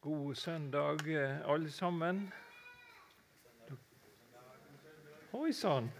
God 0.00 0.34
søndag, 0.34 1.06
eh, 1.06 1.50
alle 1.50 1.70
sammen. 1.70 2.32
Oi 5.32 5.52
sann! 5.52 5.90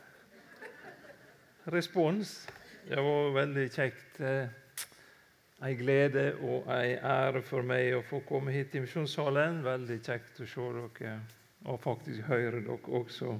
Respons. 1.67 2.49
Det 2.89 2.97
var 2.97 3.33
veldig 3.35 3.65
kjekt. 3.71 4.21
Ei 4.21 5.75
glede 5.75 6.37
og 6.47 6.71
ei 6.71 6.95
ære 6.95 7.43
for 7.43 7.67
meg 7.67 7.97
å 7.97 8.05
få 8.07 8.23
komme 8.29 8.55
hit 8.55 8.71
til 8.71 8.87
misjonssalen. 8.87 9.65
Veldig 9.67 9.99
kjekt 9.99 10.39
å 10.41 10.47
se 10.47 10.69
dere 10.79 11.19
og 11.67 11.81
faktisk 11.83 12.31
høre 12.31 12.63
dere 12.63 12.79
også. 13.03 13.35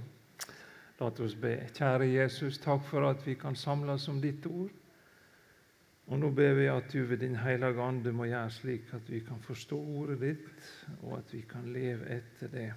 La 0.99 1.13
oss 1.15 1.39
be. 1.39 1.55
Kjære 1.71 2.11
Jesus, 2.11 2.59
takk 2.59 2.83
for 2.91 3.07
at 3.07 3.23
vi 3.27 3.39
kan 3.39 3.55
samles 3.55 4.09
om 4.11 4.19
ditt 4.21 4.47
ord. 4.51 4.75
Og 6.09 6.17
Nå 6.17 6.31
ber 6.33 6.55
vi 6.57 6.69
at 6.73 6.89
du 6.89 7.03
ved 7.05 7.21
Din 7.21 7.37
Hellige 7.37 7.85
Ande 7.85 8.15
må 8.17 8.25
gjøre 8.31 8.53
slik 8.53 8.93
at 8.97 9.11
vi 9.13 9.21
kan 9.27 9.43
forstå 9.45 9.77
ordet 10.01 10.21
ditt, 10.23 10.71
og 11.03 11.19
at 11.19 11.35
vi 11.35 11.43
kan 11.45 11.69
leve 11.69 12.09
etter 12.15 12.53
det. 12.53 12.69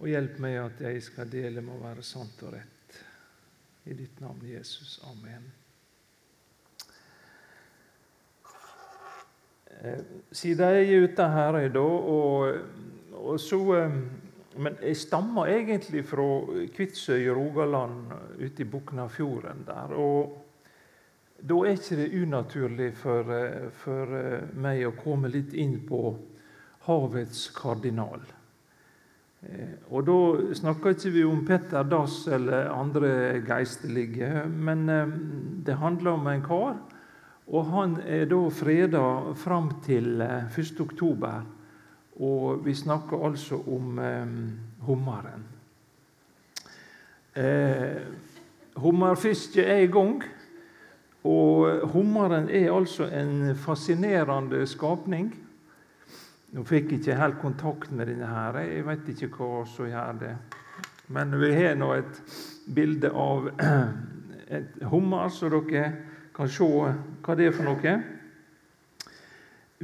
Og 0.00 0.08
hjelp 0.08 0.38
meg 0.40 0.56
at 0.62 0.80
jeg 0.80 1.02
skal 1.04 1.28
dele 1.28 1.60
med 1.60 1.76
å 1.76 1.82
være 1.82 2.06
sant 2.06 2.40
og 2.46 2.54
rett. 2.56 2.96
I 3.84 3.96
ditt 3.98 4.20
navn, 4.20 4.40
Jesus. 4.48 4.96
Amen. 5.10 5.44
Eh, 9.78 10.00
siden 10.32 10.72
jeg 10.72 10.88
er 10.88 11.04
ute 11.04 11.28
her 11.36 11.60
da, 11.68 11.84
og, 11.84 13.12
og 13.12 13.36
så 13.40 13.60
eh, 13.76 14.00
Men 14.58 14.74
jeg 14.82 14.96
stammer 14.98 15.46
egentlig 15.46 16.00
fra 16.08 16.24
Kvitsøy 16.74 17.28
i 17.28 17.30
Rogaland, 17.30 18.08
ute 18.40 18.64
i 18.64 18.66
Buknafjorden 18.66 19.60
der. 19.68 19.92
og 19.94 20.47
da 21.38 21.58
er 21.62 21.76
ikke 21.76 21.96
det 22.00 22.08
unaturlig 22.18 22.88
for, 22.98 23.30
eh, 23.34 23.70
for, 23.70 24.16
eh, 24.16 24.48
meg 24.54 24.82
å 24.86 24.96
komme 24.96 25.30
litt 25.30 25.54
inn 25.54 25.80
på 25.86 26.16
havets 26.86 27.48
kardinal. 27.54 28.20
Eh, 29.42 29.76
og 29.90 30.04
Da 30.06 30.54
snakker 30.54 30.94
ikke 30.94 31.12
vi 31.12 31.22
om 31.24 31.44
Petter 31.46 31.84
Dass 31.84 32.26
eller 32.26 32.70
andre 32.70 33.40
geistlige, 33.40 34.48
men 34.48 34.86
det 35.64 35.76
handler 35.76 36.10
om 36.10 36.26
en 36.26 36.42
kar. 36.42 36.76
Og 37.48 37.66
han 37.66 38.00
er 38.00 38.26
da 38.26 38.48
freda 38.50 39.34
fram 39.34 39.80
til 39.82 40.20
1. 40.20 40.80
oktober. 40.80 41.44
Og 42.20 42.64
vi 42.64 42.74
snakker 42.74 43.24
altså 43.24 43.62
om 43.66 43.98
um, 43.98 44.58
hummeren. 44.80 45.44
Eh, 47.38 48.02
hummerfisket 48.76 49.68
er 49.68 49.84
i 49.84 49.86
gang. 49.86 50.22
Og 51.28 51.88
hummeren 51.92 52.48
er 52.48 52.70
altså 52.72 53.08
en 53.12 53.52
fascinerende 53.56 54.62
skapning. 54.66 55.28
Nå 56.56 56.64
fikk 56.64 56.92
jeg 56.94 57.02
ikke 57.02 57.18
helt 57.20 57.40
kontakt 57.42 57.92
med 57.92 58.08
denne. 58.08 58.26
her. 58.26 58.58
Jeg 58.64 58.86
vet 58.86 59.08
ikke 59.12 59.28
hva 59.36 59.64
som 59.68 59.90
gjør 59.90 60.20
det. 60.22 60.36
Men 61.08 61.40
vi 61.40 61.52
har 61.52 61.76
nå 61.76 61.92
et 61.98 62.22
bilde 62.74 63.10
av 63.12 63.50
et 64.58 64.78
hummer, 64.88 65.28
så 65.28 65.50
dere 65.52 65.92
kan 66.36 66.48
se 66.48 66.64
hva 66.64 67.36
det 67.36 67.48
er 67.48 67.56
for 67.56 67.68
noe. 67.68 67.96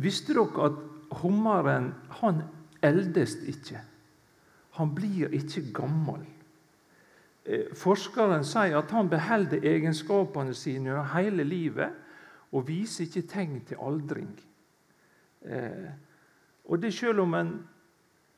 Visste 0.01 0.33
dere 0.33 0.69
at 0.71 0.81
hummeren 1.21 1.93
han 2.21 2.43
eldes 2.85 3.37
ikke? 3.49 3.83
Han 4.79 4.95
blir 4.97 5.33
ikke 5.37 5.69
gammel. 5.77 6.25
Eh, 7.45 7.75
forskeren 7.77 8.45
sier 8.47 8.79
at 8.79 8.93
han 8.97 9.11
beholder 9.13 9.65
egenskapene 9.69 10.55
sine 10.57 10.89
gjennom 10.89 11.11
hele 11.13 11.45
livet 11.45 12.01
og 12.55 12.65
viser 12.69 13.05
ikke 13.05 13.29
tegn 13.29 13.59
til 13.69 13.83
aldring. 13.85 14.31
Eh, 15.45 15.91
og 16.65 16.81
det 16.81 16.95
selv 16.97 17.21
om 17.27 17.35
en, 17.37 17.53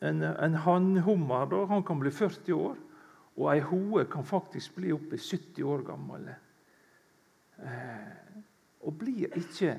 en, 0.03 0.23
en 0.25 0.59
hannhummer 0.65 1.55
han 1.71 1.85
kan 1.87 2.01
bli 2.03 2.11
40 2.11 2.55
år, 2.55 2.75
og 3.37 3.51
ei 3.53 3.61
hoe 3.61 4.07
kan 4.11 4.25
faktisk 4.25 4.75
bli 4.81 4.91
oppe 4.97 5.21
70 5.21 5.63
år 5.63 5.85
gammel. 5.87 6.27
Eh, 7.63 8.43
og 8.81 8.99
blir 8.99 9.31
ikke 9.37 9.77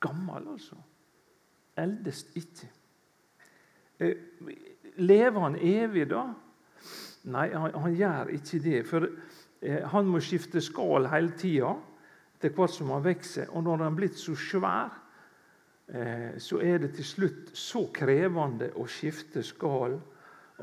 gammel, 0.00 0.48
altså. 0.54 0.76
Eldes 1.78 2.24
ikke. 2.34 2.70
Lever 4.98 5.40
han 5.40 5.58
evig, 5.62 6.08
da? 6.10 6.24
Nei, 7.24 7.48
han, 7.52 7.74
han 7.74 7.94
gjør 7.94 8.32
ikke 8.36 8.60
det. 8.62 8.80
For 8.86 9.08
eh, 9.62 9.84
han 9.92 10.08
må 10.08 10.20
skifte 10.24 10.62
skall 10.64 11.08
hele 11.10 11.34
tida 11.38 11.74
til 12.40 12.54
hvert 12.54 12.74
som 12.74 12.92
han 12.94 13.04
vokser. 13.04 13.50
Og 13.50 13.64
når 13.64 13.76
han 13.82 13.92
er 13.92 13.96
blitt 13.98 14.18
så 14.18 14.36
svær, 14.38 14.98
eh, 15.88 16.38
så 16.38 16.60
er 16.62 16.84
det 16.84 16.94
til 16.96 17.04
slutt 17.04 17.54
så 17.58 17.88
krevende 17.94 18.70
å 18.78 18.86
skifte 18.90 19.42
skall 19.46 19.98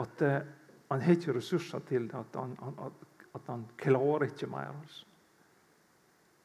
at 0.02 0.22
eh, 0.22 0.40
han 0.90 1.02
har 1.02 1.18
ikke 1.18 1.36
ressurser 1.38 1.84
til 1.90 2.08
det. 2.10 2.22
At 2.22 2.40
han, 2.40 2.56
han, 2.62 2.94
at 3.36 3.50
han 3.52 3.66
klarer 3.78 4.30
ikke 4.30 4.48
mer. 4.52 4.72
Altså. 4.82 5.06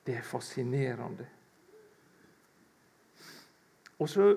Det 0.06 0.16
er 0.16 0.26
fascinerende. 0.26 1.26
Og 4.00 4.08
så 4.08 4.36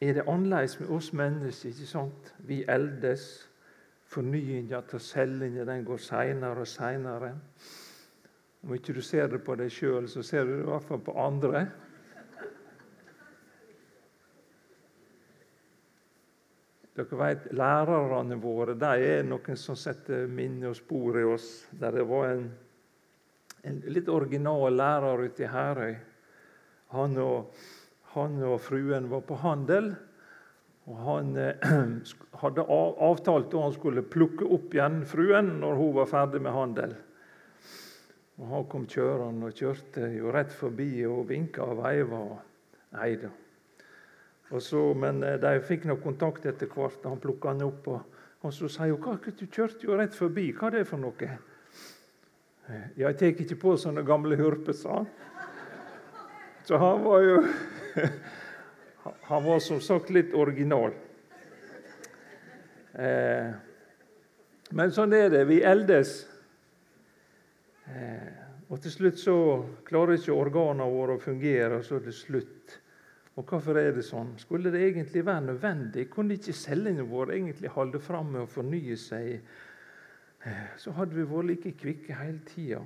er 0.00 0.12
det 0.12 0.24
annerledes 0.26 0.80
med 0.80 0.88
oss 0.88 1.12
mennesker. 1.12 1.68
ikke 1.68 1.86
sant? 1.86 2.34
Vi 2.38 2.64
eldes. 2.68 3.48
Fornyinga 4.12 4.82
av 4.82 4.98
cellene 5.00 5.64
den 5.64 5.86
går 5.88 6.00
seinere 6.04 6.66
og 6.66 6.68
seinere. 6.68 7.30
Om 8.62 8.74
ikke 8.76 8.92
du 8.92 9.00
ser 9.02 9.30
det 9.32 9.40
på 9.42 9.56
deg 9.56 9.72
sjøl, 9.72 10.04
så 10.10 10.22
ser 10.26 10.44
du 10.44 10.52
det 10.52 10.66
i 10.66 10.68
hvert 10.68 10.84
fall 10.86 11.00
på 11.02 11.14
andre. 11.18 11.64
Dere 16.92 17.16
vet, 17.16 17.48
Lærerne 17.56 18.36
våre 18.36 18.76
de 18.76 18.92
er 19.08 19.24
noen 19.24 19.56
som 19.56 19.78
setter 19.80 20.28
minne 20.28 20.68
og 20.68 20.76
spor 20.76 21.16
i 21.16 21.24
oss. 21.24 21.48
Der 21.72 21.96
det 21.96 22.04
var 22.04 22.34
en, 22.34 22.46
en 23.64 23.78
litt 23.88 24.12
original 24.12 24.76
lærer 24.76 25.24
ute 25.24 25.46
i 25.46 25.48
Herøy. 25.48 25.94
Han 26.92 27.16
og, 27.24 27.56
han 28.12 28.36
og 28.44 28.58
fruen 28.60 29.08
var 29.08 29.24
på 29.24 29.40
handel. 29.40 29.94
Og 30.90 30.98
Han 31.06 31.36
eh, 31.38 31.62
hadde 32.42 32.66
avtalt 32.66 33.52
at 33.52 33.60
han 33.60 33.74
skulle 33.76 34.02
plukke 34.02 34.48
opp 34.48 34.74
igjen 34.74 35.02
fruen 35.06 35.58
når 35.62 35.78
hun 35.78 35.92
var 36.00 36.10
ferdig 36.10 36.42
med 36.42 36.56
handel. 36.56 36.96
Og 38.40 38.48
Han 38.54 38.66
kom 38.72 38.88
kjørende 38.90 39.50
og 39.50 39.58
kjørte 39.58 40.08
jo 40.16 40.32
rett 40.34 40.52
forbi 40.52 41.04
og 41.06 41.28
vinka 41.28 41.62
og 41.66 41.84
veiva. 41.84 42.24
Nei 42.98 43.12
da. 43.20 43.30
Men 44.98 45.22
eh, 45.24 45.38
de 45.40 45.54
fikk 45.64 45.86
nok 45.88 46.02
kontakt 46.02 46.46
etter 46.50 46.68
hvert. 46.68 47.04
Han 47.06 47.22
plukka 47.22 47.54
han 47.54 47.64
opp. 47.68 47.88
og 47.88 48.12
og 48.42 48.50
så 48.50 48.66
sier 48.70 48.96
hun, 48.98 49.18
du 49.22 49.44
kjørte 49.46 49.86
jo 49.86 49.96
rett 49.98 50.16
forbi. 50.18 50.48
Hva 50.56 50.66
er 50.70 50.80
det 50.80 50.88
for 50.88 50.98
noe? 50.98 51.28
Eh, 52.66 52.86
jeg 52.98 53.18
tar 53.18 53.30
ikke 53.30 53.58
på 53.62 53.76
sånne 53.78 54.02
gamle 54.06 54.38
hurper, 54.40 54.74
sa 54.74 54.96
han. 54.96 55.06
Så 56.66 56.78
han 56.78 57.04
var 57.04 57.22
jo 57.22 57.36
Han 59.02 59.44
var 59.44 59.58
som 59.58 59.80
sagt 59.80 60.10
litt 60.10 60.34
original. 60.34 60.92
Eh, 62.92 63.50
men 64.70 64.92
sånn 64.94 65.14
er 65.16 65.30
det. 65.32 65.42
Vi 65.48 65.58
eldes. 65.66 66.12
Eh, 67.90 68.30
og 68.70 68.80
til 68.80 68.94
slutt 68.94 69.18
så 69.20 69.36
klarer 69.88 70.16
ikke 70.16 70.36
organene 70.36 70.86
våre 70.88 71.18
å 71.18 71.22
fungere, 71.22 71.80
og 71.80 71.84
så 71.84 71.98
er 71.98 72.06
det 72.06 72.14
slutt. 72.16 72.78
Og 73.36 73.48
hvorfor 73.48 73.78
er 73.80 73.94
det 73.96 74.04
sånn? 74.04 74.34
Skulle 74.40 74.70
det 74.72 74.82
egentlig 74.86 75.24
være 75.24 75.48
nødvendig? 75.50 76.06
Kunne 76.12 76.36
ikke 76.36 76.54
cellene 76.56 77.04
våre 77.08 77.38
egentlig 77.38 77.72
holde 77.72 78.00
fram 78.00 78.34
med 78.34 78.44
å 78.44 78.50
fornye 78.50 78.96
seg? 79.00 79.40
Eh, 80.44 80.66
så 80.80 80.92
hadde 80.96 81.16
vi 81.16 81.24
vært 81.28 81.48
like 81.48 81.72
kvikke 81.80 82.18
hele 82.18 82.44
tida. 82.48 82.82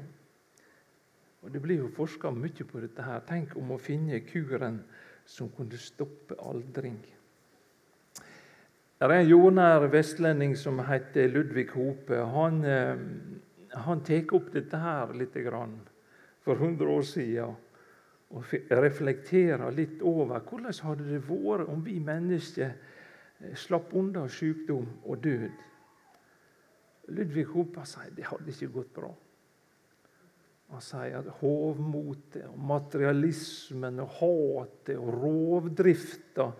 Og 1.42 1.52
Det 1.52 1.62
blir 1.62 1.78
jo 1.84 1.92
forska 1.94 2.30
mye 2.34 2.64
på 2.66 2.80
dette. 2.80 3.02
her. 3.02 3.20
Tenk 3.20 3.56
om 3.56 3.70
å 3.70 3.78
finne 3.78 4.20
kuren 4.26 4.80
som 5.26 5.50
kunne 5.50 5.78
stoppe 5.78 6.38
aldring. 6.38 6.98
Det 8.96 9.04
er 9.04 9.12
en 9.12 9.28
jordnær 9.28 9.90
vestlending 9.92 10.54
som 10.56 10.78
heter 10.88 11.28
Ludvig 11.28 11.68
Hope. 11.74 12.16
Han, 12.32 12.64
eh, 12.64 12.96
han 13.76 14.00
tar 14.00 14.32
opp 14.32 14.52
dette 14.54 14.78
her 14.80 15.12
litt 15.12 15.34
grann 15.44 15.76
for 16.40 16.56
100 16.56 16.88
år 16.88 17.02
siden 17.02 17.56
og 18.30 18.54
reflekterer 18.70 19.70
litt 19.74 20.00
over 20.02 20.40
hvordan 20.40 20.74
hadde 20.88 21.10
det 21.10 21.20
vært 21.28 21.68
om 21.68 21.84
vi 21.84 21.98
mennesker 22.00 22.72
eh, 22.72 23.54
slapp 23.54 23.92
unna 23.94 24.24
sykdom 24.32 24.88
og 25.04 25.22
død. 25.22 25.62
Ludvig 27.08 27.46
Hope 27.52 27.84
sier 27.86 28.14
det 28.16 28.26
hadde 28.30 28.50
ikke 28.50 28.72
gått 28.80 28.94
bra. 28.96 29.12
Han 30.72 30.82
sier 30.82 31.20
at 31.20 31.28
hovmotet, 31.40 32.42
og 32.48 32.58
materialismen, 32.58 34.00
og 34.02 34.16
hatet 34.18 34.98
og 34.98 35.12
rovdrifta 35.22 36.50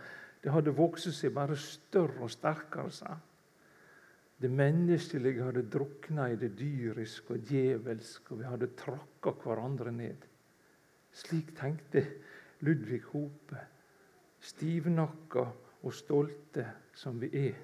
det 0.47 0.53
hadde 0.55 0.77
vokst 0.79 1.11
seg 1.11 1.33
bare 1.35 1.57
større 1.59 2.23
og 2.23 2.31
sterkere. 2.31 2.93
Seg. 2.95 3.17
Det 4.39 4.51
menneskelige 4.53 5.43
hadde 5.43 5.65
drukna 5.73 6.29
i 6.31 6.37
det 6.39 6.53
dyriske 6.55 7.35
og 7.35 7.49
djevelske, 7.49 8.31
og 8.31 8.43
vi 8.43 8.47
hadde 8.47 8.69
tråkka 8.79 9.33
hverandre 9.43 9.91
ned. 9.91 10.27
Slik 11.11 11.51
tenkte 11.59 12.05
Ludvig 12.63 13.01
Hope. 13.11 13.59
Stivnakka 14.47 15.47
og 15.83 15.95
stolte 15.97 16.69
som 16.95 17.19
vi 17.19 17.33
er. 17.49 17.59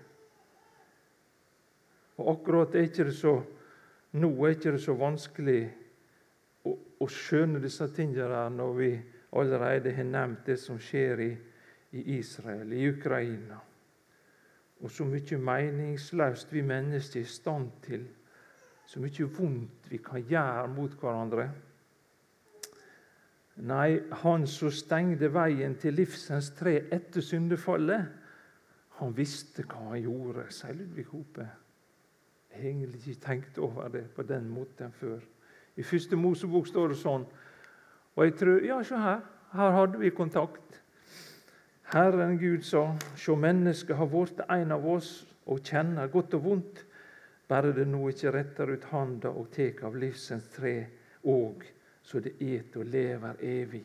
Og 2.19 2.33
akkurat 2.35 2.75
er 2.75 2.89
ikke 2.89 3.07
det 3.13 3.15
så, 3.15 3.37
nå 4.19 4.33
er 4.43 4.57
ikke 4.57 4.75
det 4.75 4.83
så 4.83 4.97
vanskelig 4.99 5.61
å, 7.03 7.09
skjønne 7.11 7.61
disse 7.63 7.89
tingene 7.97 8.47
når 8.55 8.73
vi 8.79 8.93
allerede 9.39 9.93
har 9.97 10.09
nevnt 10.09 10.47
det 10.47 10.59
som 10.61 10.79
skjer 10.81 11.23
i, 11.25 11.31
i 11.99 12.07
Israel, 12.19 12.73
i 12.73 12.87
Ukraina. 12.91 13.59
Og 14.83 14.91
så 14.91 15.07
mye 15.07 15.39
meningsløst 15.39 16.53
vi 16.53 16.63
mennesker 16.67 17.21
er 17.21 17.27
i 17.27 17.31
stand 17.31 17.71
til. 17.85 18.07
Så 18.87 19.01
mye 19.01 19.29
vondt 19.37 19.91
vi 19.91 20.01
kan 20.03 20.25
gjøre 20.27 20.67
mot 20.75 20.97
hverandre. 21.01 21.47
Nei, 23.63 24.01
han 24.23 24.47
som 24.49 24.73
stengte 24.73 25.29
veien 25.33 25.77
til 25.79 25.95
livsens 25.95 26.51
tre 26.57 26.79
etter 26.91 27.25
syndefallet, 27.25 28.09
han 28.99 29.13
visste 29.17 29.65
hva 29.67 29.91
han 29.91 30.01
gjorde, 30.03 30.47
sier 30.55 30.77
Ludvig 30.79 31.05
Hope. 31.11 31.47
Jeg 32.53 32.61
har 32.61 32.69
egentlig 32.69 33.01
ikke 33.03 33.25
tenkt 33.27 33.59
over 33.59 33.89
det 33.93 34.07
på 34.17 34.25
den 34.29 34.49
måten 34.53 34.93
før. 34.93 35.21
I 35.77 35.83
første 35.83 36.17
Mosebok 36.17 36.67
står 36.69 36.93
det 36.93 36.99
sånn. 37.01 37.27
Og 38.17 38.25
jeg 38.25 38.37
tror 38.41 38.65
Ja, 38.65 38.83
se 38.83 38.97
her. 38.97 39.21
Her 39.53 39.71
hadde 39.71 39.99
vi 39.99 40.11
kontakt. 40.11 40.81
Herren 41.93 42.39
Gud 42.39 42.65
sa, 42.65 42.95
sjå 43.17 43.37
mennesket 43.37 43.97
har 43.97 44.09
blitt 44.09 44.41
en 44.49 44.73
av 44.73 44.87
oss 44.89 45.27
og 45.45 45.61
kjenner 45.61 46.09
godt 46.09 46.35
og 46.39 46.45
vondt, 46.45 46.85
bare 47.49 47.75
det 47.77 47.85
nå 47.89 48.07
ikke 48.09 48.33
retter 48.33 48.71
ut 48.73 48.87
handa 48.93 49.29
og 49.29 49.51
tek 49.53 49.83
av 49.85 49.99
livsens 50.01 50.47
tre 50.55 50.87
òg, 51.29 51.67
så 52.03 52.23
det 52.25 52.39
et 52.41 52.77
og 52.81 52.89
lever 52.89 53.43
evig. 53.45 53.83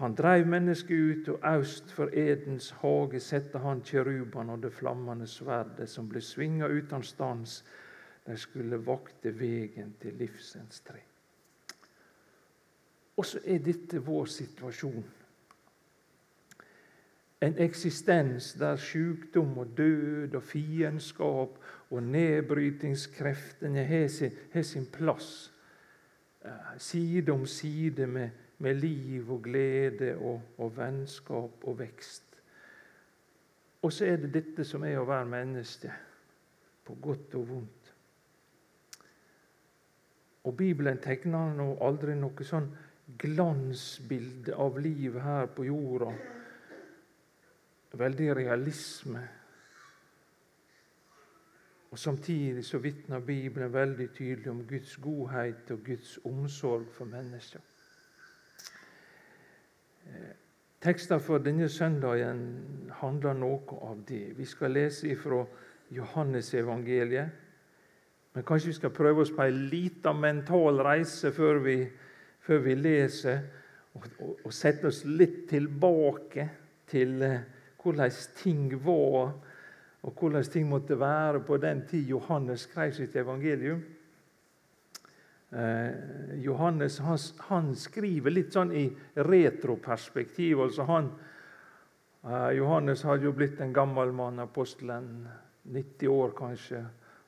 Han 0.00 0.14
dreiv 0.16 0.48
mennesket 0.48 0.96
ut, 0.96 1.28
og 1.34 1.44
aust 1.44 1.92
for 1.92 2.12
Edens 2.12 2.70
hage 2.82 3.20
sette 3.20 3.60
han 3.60 3.80
kjerubene 3.84 4.56
og 4.56 4.64
det 4.64 4.72
flammende 4.76 5.28
sverdet 5.28 5.88
som 5.88 6.08
ble 6.08 6.20
svinga 6.20 6.68
uten 6.68 7.04
stans. 7.04 7.62
De 8.26 8.36
skulle 8.36 8.78
vakte 8.86 9.30
vegen 9.38 9.94
til 10.00 10.14
livsens 10.18 10.80
tre. 10.80 11.00
Og 13.16 13.26
så 13.26 13.40
er 13.44 13.62
dette 13.64 14.02
vår 14.02 14.24
situasjon. 14.28 15.04
En 17.46 17.58
eksistens 17.62 18.52
der 18.58 18.76
sykdom 18.80 19.58
og 19.58 19.76
død 19.76 20.34
og 20.34 20.42
fiendskap 20.42 21.58
og 21.90 22.02
nedbrytingskreftene 22.02 23.84
har 23.84 24.08
sin, 24.08 24.32
har 24.52 24.62
sin 24.62 24.86
plass 24.92 25.52
eh, 26.44 26.78
side 26.78 27.32
om 27.32 27.46
side 27.46 28.06
med 28.06 28.30
med 28.58 28.74
liv 28.74 29.32
og 29.32 29.42
glede 29.42 30.16
og, 30.16 30.42
og 30.58 30.76
vennskap 30.76 31.64
og 31.64 31.78
vekst. 31.78 32.24
Og 33.82 33.92
så 33.92 34.04
er 34.04 34.16
det 34.16 34.32
dette 34.34 34.64
som 34.64 34.84
er 34.84 34.98
å 34.98 35.06
være 35.06 35.28
menneske, 35.28 35.92
på 36.86 36.96
godt 37.02 37.34
og 37.36 37.48
vondt. 37.48 37.85
Og 40.46 40.54
Bibelen 40.56 40.98
tegner 41.02 41.54
nå 41.58 41.72
aldri 41.82 42.14
noe 42.14 42.46
sånn 42.46 42.68
glansbilde 43.18 44.54
av 44.54 44.78
livet 44.78 45.22
her 45.22 45.48
på 45.54 45.66
jorda. 45.66 46.12
Veldig 47.96 48.28
realisme. 48.36 49.22
Og 51.90 51.98
Samtidig 51.98 52.64
så 52.64 52.78
vitner 52.78 53.20
Bibelen 53.24 53.72
veldig 53.72 54.10
tydelig 54.14 54.50
om 54.50 54.66
Guds 54.68 54.96
godhet 54.96 55.70
og 55.70 55.84
Guds 55.86 56.18
omsorg 56.24 56.86
for 56.92 57.08
mennesker. 57.08 57.62
Tekster 60.82 61.18
for 61.18 61.42
denne 61.42 61.68
søndagen 61.72 62.42
handler 63.00 63.34
noe 63.34 63.80
av 63.82 64.04
det. 64.08 64.36
Vi 64.38 64.44
skal 64.44 64.76
lese 64.76 65.08
ifra 65.08 65.40
Johannesevangeliet. 65.90 67.45
Men 68.36 68.44
kanskje 68.44 68.68
vi 68.68 68.76
skal 68.76 68.92
prøve 68.92 69.22
oss 69.24 69.30
på 69.32 69.46
en 69.46 69.62
liten 69.70 70.18
mental 70.20 70.82
reise 70.84 71.30
før 71.32 71.62
vi, 71.64 71.76
før 72.44 72.58
vi 72.66 72.74
leser, 72.76 73.38
og, 73.96 74.02
og, 74.20 74.32
og, 74.42 74.52
sette 74.52 74.90
oss 74.90 74.98
litt 75.08 75.46
tilbake 75.48 76.44
til 76.92 77.22
eh, 77.24 77.46
hvordan 77.80 78.18
ting 78.36 78.66
var, 78.84 79.30
og 80.04 80.20
hvordan 80.20 80.44
ting 80.52 80.68
måtte 80.68 80.98
være 81.00 81.40
på 81.48 81.56
den 81.62 81.80
tid 81.88 82.12
Johannes 82.12 82.66
skrev 82.68 82.92
sitt 82.98 83.16
evangelium. 83.16 83.80
Eh, 85.56 86.36
Johannes 86.44 87.00
han, 87.08 87.16
han, 87.48 87.72
skriver 87.72 88.36
litt 88.36 88.52
sånn 88.52 88.76
i 88.76 88.84
retroperspektiv. 89.16 90.60
altså 90.60 90.90
han, 90.92 91.08
eh, 92.20 92.52
Johannes 92.60 93.08
hadde 93.08 93.30
jo 93.30 93.32
blitt 93.32 93.64
en 93.64 93.72
gammel 93.72 94.12
mann, 94.12 94.44
apostelen, 94.44 95.24
90 95.72 96.12
år 96.12 96.36
kanskje, 96.36 96.84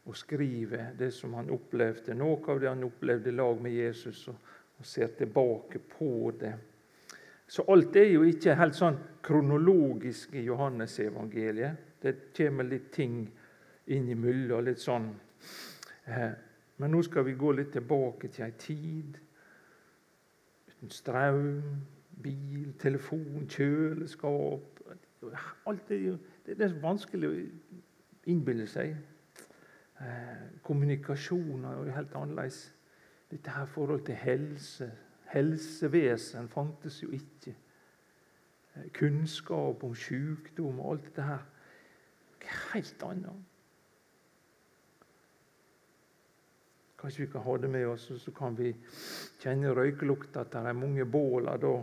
og 0.09 0.17
skriver 0.17 0.95
det 0.99 1.11
som 1.15 1.35
han 1.37 1.51
opplevde, 1.53 2.17
noe 2.17 2.41
av 2.49 2.63
det 2.63 2.71
han 2.71 2.87
opplevde 2.87 3.29
i 3.29 3.37
lag 3.37 3.61
med 3.61 3.77
Jesus, 3.77 4.25
og, 4.33 4.39
og 4.79 4.87
ser 4.87 5.13
tilbake 5.19 5.83
på 5.93 6.33
det. 6.41 6.55
Så 7.49 7.65
alt 7.73 7.97
er 7.97 8.11
jo 8.13 8.25
ikke 8.29 8.57
helt 8.57 8.77
sånn 8.77 8.99
kronologisk 9.25 10.35
i 10.37 10.47
Johannes-evangeliet. 10.49 11.85
Det 12.01 12.15
kommer 12.37 12.69
litt 12.69 12.91
ting 12.95 13.23
innimellom, 13.89 14.65
litt 14.65 14.81
sånn 14.81 15.09
eh, 16.07 16.37
men 16.79 16.93
nå 16.95 17.01
skal 17.03 17.25
vi 17.27 17.35
gå 17.35 17.53
litt 17.57 17.73
tilbake 17.75 18.31
til 18.31 18.45
ei 18.47 18.53
tid 18.61 19.17
uten 20.69 20.93
strøm, 20.95 21.63
bil, 22.23 22.73
telefon, 22.79 23.49
kjøleskap 23.51 24.75
Alt 25.67 25.91
er 25.91 26.03
jo 26.05 26.19
det 26.47 26.63
er 26.65 26.77
vanskelig 26.81 27.29
å 27.29 27.39
innbille 28.31 28.65
seg. 28.71 28.95
Eh, 30.01 30.63
kommunikasjon 30.63 31.65
er 31.65 31.77
jo 31.79 31.93
helt 31.95 32.15
annerledes. 32.15 32.75
Dette 33.31 33.51
her 33.51 33.67
forhold 33.67 34.05
til 34.07 34.15
helse 34.15 34.93
Helsevesen 35.29 36.49
fantes 36.49 37.03
jo 37.03 37.11
ikke. 37.11 37.57
Eh, 38.75 38.91
kunnskap 38.93 39.85
om 39.85 39.95
sykdom 39.95 40.81
og 40.81 40.93
alt 40.93 41.05
dette 41.05 41.23
her. 41.23 41.45
Helt 42.73 43.03
annet. 43.03 43.45
Kanskje 46.99 47.27
vi 47.27 47.31
kan 47.33 47.45
ha 47.45 47.57
det 47.57 47.71
med 47.71 47.87
oss, 47.87 48.11
og 48.11 48.19
så 48.19 48.31
kan 48.35 48.57
vi 48.59 48.73
kjenne 49.39 49.75
røykelukta 49.75 50.41
at 50.41 50.53
det 50.53 50.65
er 50.67 50.73
mange 50.73 51.05
båler 51.07 51.61
da 51.63 51.75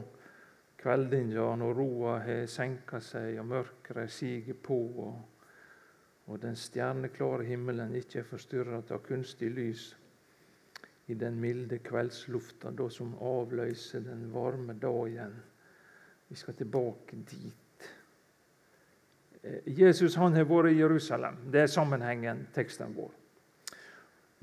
kveldinga 0.81 1.45
når 1.55 1.77
roa 1.77 2.17
har 2.25 2.49
senka 2.51 2.99
seg 2.99 3.39
og 3.39 3.47
mørket 3.47 4.11
siger 4.11 4.57
på, 4.63 4.79
og, 5.05 5.13
og 6.25 6.41
den 6.41 6.55
stjerneklare 6.57 7.45
himmelen 7.45 7.93
ikke 7.95 8.19
er 8.21 8.29
forstyrra 8.29 8.81
av 8.81 9.03
kunstig 9.05 9.51
lys 9.53 9.89
i 11.05 11.13
den 11.13 11.37
milde 11.41 11.77
kveldslufta 11.85 12.71
da 12.73 12.87
som 12.89 13.13
avløser 13.21 14.01
den 14.07 14.25
varme 14.33 14.73
dagen. 14.73 15.35
Vi 16.27 16.35
skal 16.35 16.57
tilbake 16.57 17.19
dit. 17.29 17.89
Eh, 19.43 19.61
Jesus 19.65 20.17
han 20.17 20.33
har 20.33 20.47
vært 20.49 20.71
i 20.71 20.79
Jerusalem. 20.79 21.37
Det 21.53 21.61
er 21.61 21.69
sammenhengen 21.69 22.47
teksten 22.55 22.95
vår. 22.97 23.13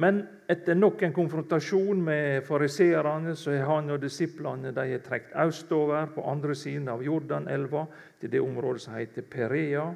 Men 0.03 0.23
etter 0.51 0.79
nok 0.79 1.03
en 1.03 1.13
konfrontasjon 1.15 1.99
med 2.03 2.47
fariseerne 2.47 3.35
har 3.37 3.67
han 3.69 3.91
og 3.93 4.01
disiplene 4.03 4.73
de 4.73 4.87
har 4.95 5.03
trukket 5.05 5.35
østover 5.45 6.09
på 6.15 6.25
andre 6.31 6.55
siden 6.57 6.89
av 6.89 7.03
Jordanelva, 7.05 7.85
til 8.21 8.33
det 8.33 8.41
området 8.41 8.87
som 8.87 8.97
heter 8.97 9.27
Perea. 9.29 9.91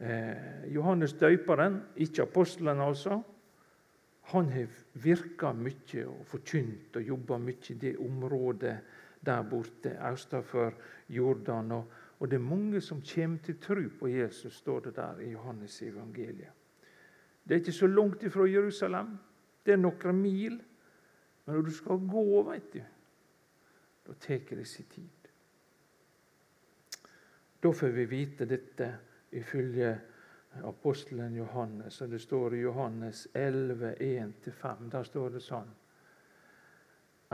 Eh, 0.00 0.74
Johannes 0.74 1.12
døperen, 1.12 1.82
ikke 1.96 2.22
apostelen 2.22 2.80
altså, 2.80 3.20
han 4.24 4.48
har 4.48 4.66
virka 4.94 5.52
mye 5.52 6.06
og 6.08 6.24
forkynt 6.26 6.96
og 6.96 7.02
jobba 7.02 7.38
mye 7.38 7.74
i 7.74 7.78
det 7.78 7.96
området 8.00 8.76
der 9.24 9.42
borte 9.48 9.92
østafor 10.12 10.72
Jordan. 11.08 11.72
Og, 11.72 11.92
og 12.18 12.30
det 12.30 12.36
er 12.36 12.44
mange 12.44 12.80
som 12.80 13.02
kommer 13.14 13.38
til 13.44 13.60
tro 13.60 13.88
på 13.98 14.08
Jesus, 14.08 14.56
står 14.56 14.80
det 14.80 14.96
der 14.96 15.18
i 15.18 15.30
Johannes 15.32 15.82
evangeliet. 15.82 16.52
Det 17.44 17.54
er 17.54 17.60
ikke 17.60 17.72
så 17.72 17.86
langt 17.86 18.22
ifra 18.22 18.46
Jerusalem. 18.48 19.18
Det 19.66 19.72
er 19.72 19.80
noen 19.80 20.20
mil. 20.22 20.56
Men 21.44 21.56
når 21.56 21.62
du 21.62 21.70
skal 21.70 22.00
gå, 22.08 22.42
vet 22.48 22.72
du, 22.72 22.80
da 24.06 24.14
tar 24.20 24.56
det 24.56 24.66
sin 24.66 24.88
tid. 24.88 25.28
Da 27.62 27.72
får 27.72 27.92
vi 27.92 28.04
vite 28.04 28.48
dette 28.48 28.88
ifølge 29.34 29.94
apostelen 30.62 31.34
Johannes. 31.34 32.00
og 32.00 32.10
Det 32.10 32.20
står 32.20 32.54
i 32.54 32.60
Johannes 32.60 33.28
11, 33.34 33.94
1-5. 34.00 34.90
Der 34.90 35.02
står 35.02 35.30
det 35.30 35.42
sånn. 35.42 35.70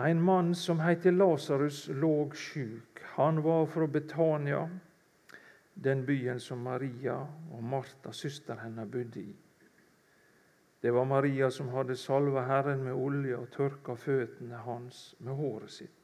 En 0.00 0.22
mann 0.22 0.54
som 0.54 0.80
heter 0.80 1.12
Lasarus, 1.12 1.88
lå 1.88 2.30
sjuk. 2.34 3.02
Han 3.16 3.42
var 3.42 3.66
fra 3.66 3.86
Betania, 3.86 4.68
den 5.74 6.06
byen 6.06 6.40
som 6.40 6.62
Maria 6.62 7.18
og 7.52 7.62
Martha, 7.62 8.12
søster 8.12 8.56
hennes, 8.62 8.88
bodde 8.88 9.20
i. 9.20 9.36
Det 10.80 10.90
var 10.90 11.04
Maria 11.04 11.50
som 11.50 11.68
hadde 11.68 11.96
salva 11.96 12.46
Herren 12.48 12.84
med 12.84 12.96
olje 12.96 13.36
og 13.36 13.50
tørka 13.52 13.96
føttene 14.00 14.62
hans 14.64 15.14
med 15.18 15.36
håret 15.36 15.70
sitt. 15.70 15.96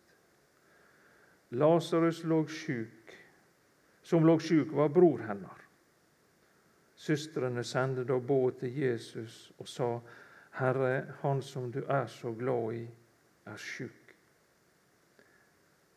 Lasarus 1.56 2.24
lå 2.24 2.42
sjuk, 2.50 3.14
som 4.02 4.26
lå 4.26 4.36
sjuk, 4.38 4.74
var 4.76 4.92
bror 4.92 5.24
hennes. 5.24 5.65
Søstrene 6.96 7.64
sendte 7.64 8.04
da 8.08 8.18
båt 8.18 8.62
til 8.62 8.78
Jesus 8.80 9.52
og 9.58 9.68
sa, 9.68 9.88
Herre, 10.56 11.04
han 11.20 11.42
som 11.42 11.68
du 11.72 11.82
er 11.84 12.06
så 12.08 12.32
glad 12.32 12.72
i, 12.74 12.86
er 13.46 13.56
sjuk. 13.60 14.14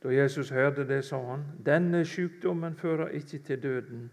Da 0.04 0.12
Jesus 0.14 0.50
hørte 0.50 0.88
det, 0.88 1.06
sa 1.06 1.20
han, 1.24 1.46
denne 1.66 2.06
sykdommen 2.06 2.76
fører 2.76 3.16
ikke 3.16 3.40
til 3.40 3.64
døden. 3.64 4.12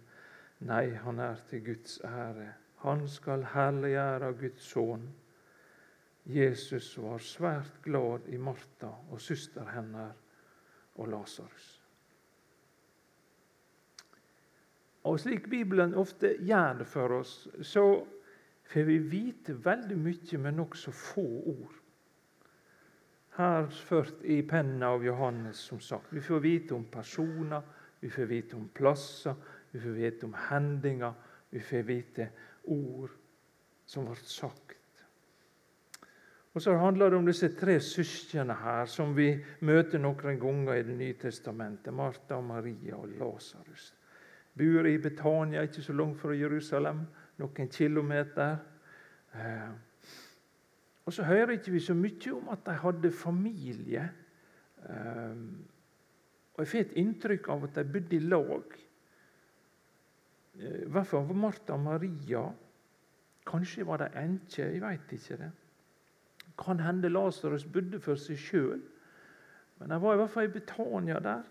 Nei, 0.66 0.90
han 1.02 1.18
er 1.18 1.42
til 1.50 1.64
Guds 1.64 2.00
ære. 2.04 2.52
Han 2.82 3.08
skal 3.08 3.44
herliggjøre 3.54 4.32
Guds 4.40 4.70
sønn. 4.70 5.08
Jesus 6.26 6.96
var 6.98 7.18
svært 7.22 7.82
glad 7.82 8.26
i 8.28 8.36
Martha 8.36 8.90
og 9.10 9.20
søster 9.20 9.66
hennes 9.74 10.14
og 10.94 11.08
Lasarus. 11.08 11.75
Og 15.06 15.20
slik 15.22 15.48
Bibelen 15.50 15.94
ofte 15.94 16.34
gjør 16.42 16.80
det 16.80 16.86
for 16.90 17.20
oss, 17.20 17.34
så 17.62 17.84
får 18.66 18.86
vi 18.88 18.96
vite 18.98 19.54
veldig 19.64 19.98
mye 19.98 20.40
med 20.42 20.56
nokså 20.58 20.90
få 20.90 21.26
ord. 21.52 21.76
Her 23.36 23.68
ført 23.68 24.24
i 24.24 24.40
pennen 24.48 24.82
av 24.82 25.04
Johannes, 25.04 25.60
som 25.68 25.80
sagt. 25.80 26.10
Vi 26.10 26.24
får 26.24 26.40
vite 26.42 26.74
om 26.74 26.86
personer, 26.90 27.62
vi 28.00 28.10
får 28.10 28.26
vite 28.30 28.56
om 28.56 28.68
plasser, 28.74 29.36
vi 29.70 29.80
får 29.80 29.96
vite 29.98 30.26
om 30.26 30.34
hendinger. 30.48 31.12
Vi 31.50 31.60
får 31.60 31.82
vite 31.82 32.28
ord 32.64 33.10
som 33.86 34.06
ble 34.08 34.16
sagt. 34.24 34.74
Og 36.56 36.62
Så 36.62 36.72
handler 36.80 37.10
det 37.10 37.18
om 37.18 37.26
disse 37.28 37.50
tre 37.54 37.76
søsknene 37.80 38.54
her, 38.56 38.86
som 38.88 39.12
vi 39.16 39.28
møter 39.60 40.00
noen 40.00 40.40
ganger 40.40 40.74
i 40.74 40.82
Det 40.82 40.96
nye 40.96 41.14
testamentet. 41.20 41.94
Martha, 41.94 42.40
Maria 42.40 42.96
og 42.96 43.08
Lasarus 43.08 43.92
bor 44.56 44.86
i 44.88 44.98
Betania, 44.98 45.62
ikke 45.62 45.82
så 45.82 45.92
langt 45.92 46.20
fra 46.20 46.34
Jerusalem, 46.36 47.04
noen 47.38 47.68
kilometer. 47.68 48.56
Eh, 49.34 49.72
og 51.06 51.12
så 51.12 51.26
hører 51.28 51.56
ikke 51.56 51.74
vi 51.74 51.80
så 51.84 51.94
mye 51.94 52.32
om 52.34 52.48
at 52.50 52.64
de 52.66 52.76
hadde 52.82 53.12
familie. 53.12 54.08
Eh, 54.88 55.42
og 56.54 56.62
Jeg 56.64 56.68
får 56.68 56.78
et 56.78 56.96
inntrykk 56.96 57.48
av 57.52 57.66
at 57.68 57.74
de 57.76 57.84
bodde 57.92 58.16
i 58.16 58.24
lag. 58.24 58.78
Eh, 60.56 60.80
I 60.86 60.88
hvert 60.88 61.06
fall 61.06 61.34
Martha 61.34 61.76
og 61.76 61.84
Maria. 61.84 62.46
Kanskje 63.46 63.86
var 63.86 64.00
de 64.02 64.08
enker, 64.18 64.72
jeg 64.72 64.82
veit 64.82 65.12
ikke 65.12 65.36
det. 65.42 65.50
Kan 66.58 66.80
hende 66.80 67.12
Lasarus 67.12 67.66
bodde 67.68 68.00
for 68.00 68.16
seg 68.18 68.40
sjøl. 68.40 68.80
Men 69.78 69.92
de 69.92 70.00
var 70.00 70.16
i 70.16 70.20
hvert 70.22 70.32
fall 70.32 70.48
i 70.48 70.54
Betania 70.56 71.20
der. 71.20 71.44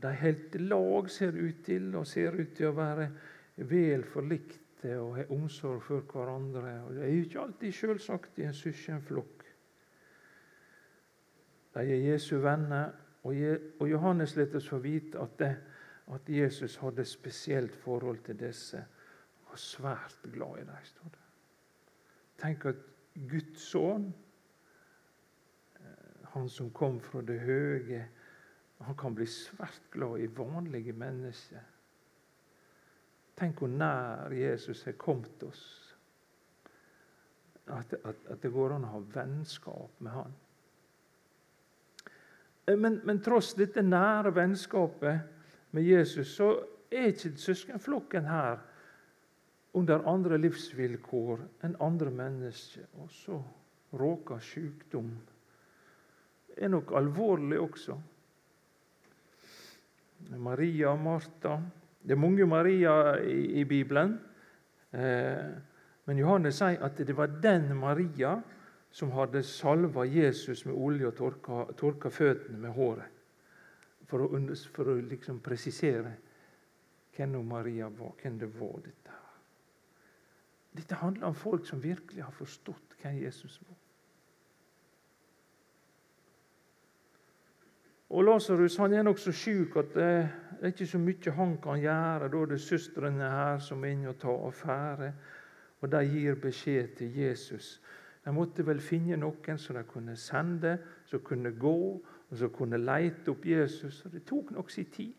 Og 0.00 0.08
De 0.08 0.14
holdt 0.16 0.54
lag, 0.60 1.10
ser 1.10 1.36
ut 1.36 1.64
til, 1.64 1.94
og 1.96 2.06
ser 2.06 2.32
ut 2.40 2.54
til 2.56 2.70
å 2.70 2.72
være 2.72 3.10
vel 3.68 4.04
forlikte 4.08 4.94
og 4.96 5.18
har 5.18 5.32
omsorg 5.34 5.82
for 5.84 6.06
hverandre. 6.08 6.78
Og 6.86 6.94
Det 6.94 7.02
er 7.04 7.18
ikke 7.18 7.40
alltid 7.40 7.72
selvsagt 7.72 8.38
i 8.38 8.46
en 8.48 8.54
søskenflokk. 8.56 9.44
De 11.74 11.80
er 11.84 12.12
Jesu 12.12 12.38
venner, 12.40 12.92
og 13.22 13.90
Johannes 13.90 14.36
lot 14.36 14.54
oss 14.56 14.68
få 14.72 14.78
vite 14.80 15.20
at, 15.20 15.36
det, 15.38 15.50
at 16.08 16.28
Jesus 16.32 16.78
hadde 16.80 17.04
et 17.04 17.08
spesielt 17.08 17.76
forhold 17.76 18.24
til 18.24 18.40
disse. 18.40 18.78
Han 18.78 19.50
var 19.50 19.60
svært 19.60 20.32
glad 20.32 20.62
i 20.62 20.64
dem, 20.64 20.80
står 20.84 21.12
det. 21.12 21.26
Tenk 22.40 22.64
at 22.64 22.80
Guds 23.28 23.68
sønn, 23.68 24.08
eh, 25.76 26.24
han 26.32 26.48
som 26.48 26.72
kom 26.72 27.00
fra 27.00 27.20
det 27.20 27.40
høye, 27.44 28.06
han 28.86 28.96
kan 28.96 29.14
bli 29.14 29.26
svært 29.28 29.90
glad 29.92 30.20
i 30.20 30.30
vanlige 30.36 30.92
mennesker. 30.96 31.64
Tenk 33.36 33.60
hvor 33.60 33.72
nær 33.72 34.32
Jesus 34.36 34.84
har 34.84 34.96
kommet 35.00 35.42
oss. 35.44 35.64
At, 37.70 37.92
at, 38.04 38.24
at 38.28 38.40
det 38.42 38.50
går 38.52 38.74
an 38.74 38.86
å 38.88 38.94
ha 38.96 39.00
vennskap 39.14 40.00
med 40.02 40.12
han. 40.12 40.32
Eh, 42.66 42.76
men, 42.76 43.00
men, 43.04 43.20
tross 43.22 43.52
dette 43.58 43.84
nære 43.84 44.32
vennskapet 44.34 45.72
med 45.76 45.86
Jesus, 45.86 46.34
så 46.34 46.50
er 46.90 47.12
ikke 47.12 47.36
søskenflokken 47.38 48.26
her 48.26 48.58
under 49.78 50.02
andre 50.10 50.40
livsvilkår 50.40 51.44
enn 51.66 51.76
andre 51.84 52.10
mennesker. 52.10 52.88
Og 52.98 53.12
så 53.14 53.38
råker 54.00 54.42
sykdom. 54.42 55.12
Det 56.48 56.64
er 56.64 56.72
nok 56.72 56.92
alvorlig 56.98 57.60
også. 57.60 57.96
Maria 60.38 60.92
og 60.92 61.02
Martha. 61.04 61.56
Det 62.02 62.14
er 62.14 62.20
mange 62.20 62.46
Maria 62.46 63.16
i, 63.20 63.60
i 63.60 63.64
Bibelen. 63.64 64.18
Eh, 64.92 65.50
men 66.08 66.18
Johannes 66.18 66.58
sier 66.58 66.82
at 66.84 66.98
det 66.98 67.16
var 67.16 67.32
den 67.42 67.68
Maria 67.78 68.34
som 68.90 69.12
hadde 69.14 69.42
salva 69.46 70.04
Jesus 70.08 70.64
med 70.66 70.74
olje 70.74 71.06
og 71.06 71.16
tørka, 71.18 71.64
tørka 71.78 72.10
føttene 72.10 72.58
med 72.58 72.74
håret. 72.74 73.18
For 74.10 74.26
å, 74.26 74.40
for 74.74 74.90
å 74.90 74.96
liksom 74.98 75.38
presisere 75.44 76.16
hvem 77.14 77.36
Maria 77.46 77.88
var, 77.94 78.16
hvem 78.22 78.38
det 78.40 78.48
var 78.56 78.80
dette. 78.82 79.18
Dette 80.74 80.98
handler 80.98 81.30
om 81.30 81.34
folk 81.34 81.66
som 81.66 81.82
virkelig 81.82 82.22
har 82.22 82.34
forstått 82.34 82.96
hvem 83.02 83.20
Jesus 83.22 83.60
var. 83.66 83.76
Og 88.10 88.24
Lasarus 88.24 88.78
er 88.78 89.02
nokså 89.06 89.32
sjuk 89.32 89.76
at 89.78 89.92
det 89.94 90.06
er 90.60 90.72
ikke 90.72 90.86
så 90.86 90.98
mye 90.98 91.34
han 91.36 91.52
kan 91.62 91.78
gjøre. 91.78 92.30
Da 92.32 92.40
er 92.42 92.50
det 92.50 92.60
søstrene 92.60 93.30
her 93.30 93.60
som 93.62 93.84
er 93.84 93.94
inne 93.94 94.10
og 94.10 94.18
tar 94.18 94.46
affære. 94.48 95.12
Og 95.80 95.92
de 95.92 96.00
gir 96.10 96.34
beskjed 96.42 96.96
til 96.96 97.16
Jesus. 97.16 97.80
De 98.24 98.32
måtte 98.34 98.66
vel 98.66 98.82
finne 98.82 99.16
noen 99.16 99.58
som 99.58 99.78
de 99.78 99.84
kunne 99.88 100.16
sende, 100.16 100.74
som 101.06 101.22
kunne 101.24 101.54
gå, 101.54 101.78
og 102.30 102.36
som 102.36 102.50
kunne 102.50 102.82
leite 102.82 103.30
opp 103.30 103.46
Jesus. 103.46 104.02
Og 104.04 104.12
det 104.12 104.24
tok 104.26 104.50
nok 104.58 104.70
sin 104.70 104.90
tid. 104.90 105.14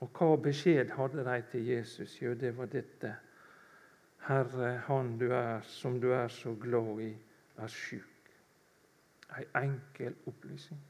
Og 0.00 0.08
hva 0.08 0.34
beskjed 0.40 0.90
hadde 0.96 1.24
de 1.24 1.38
til 1.52 1.70
Jesus? 1.70 2.18
Jo, 2.22 2.34
det 2.34 2.56
var 2.56 2.72
dette. 2.72 3.14
Herre, 4.26 4.76
han 4.88 5.16
du 5.20 5.30
er, 5.30 5.60
som 5.62 6.00
du 6.00 6.10
er 6.12 6.28
så 6.28 6.56
glad 6.60 7.00
i, 7.00 7.14
er 7.56 7.66
sjuk. 7.70 8.15
Ei 9.36 9.44
enkel 9.62 10.14
opplysning. 10.26 10.80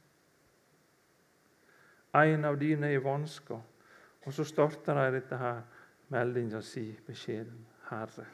En 2.14 2.44
av 2.44 2.58
dine 2.60 2.86
er 2.86 3.00
i 3.00 3.02
vansker. 3.02 3.60
Og 4.26 4.32
så 4.32 4.44
starter 4.44 4.94
de 4.94 5.18
dette 5.20 5.36
her 5.38 5.62
meldinga 6.10 6.60
si, 6.60 6.88
beskjeden. 7.06 7.66
Herre. 7.90 8.24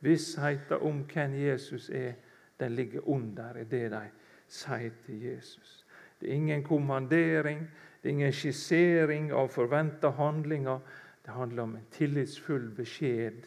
Vissheten 0.00 0.82
om 0.82 1.04
hvem 1.12 1.34
Jesus 1.34 1.90
er, 1.90 2.14
den 2.60 2.72
ligger 2.72 3.08
under 3.08 3.56
i 3.56 3.64
det 3.64 3.90
de 3.90 4.02
sier 4.48 4.90
til 5.06 5.22
Jesus. 5.22 5.84
Det 6.20 6.30
er 6.30 6.34
ingen 6.34 6.64
kommandering, 6.64 7.60
det 8.02 8.08
er 8.08 8.12
ingen 8.12 8.32
skissering 8.32 9.30
av 9.32 9.48
forventa 9.54 10.10
handlinger. 10.10 10.80
Det 11.26 11.34
handler 11.34 11.62
om 11.62 11.76
en 11.76 11.86
tillitsfull 11.90 12.70
beskjed. 12.74 13.46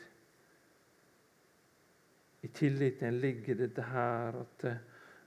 I 2.42 2.48
tilliten 2.48 3.20
ligger 3.20 3.56
dette 3.56 3.82
her 3.82 4.40
at 4.42 4.66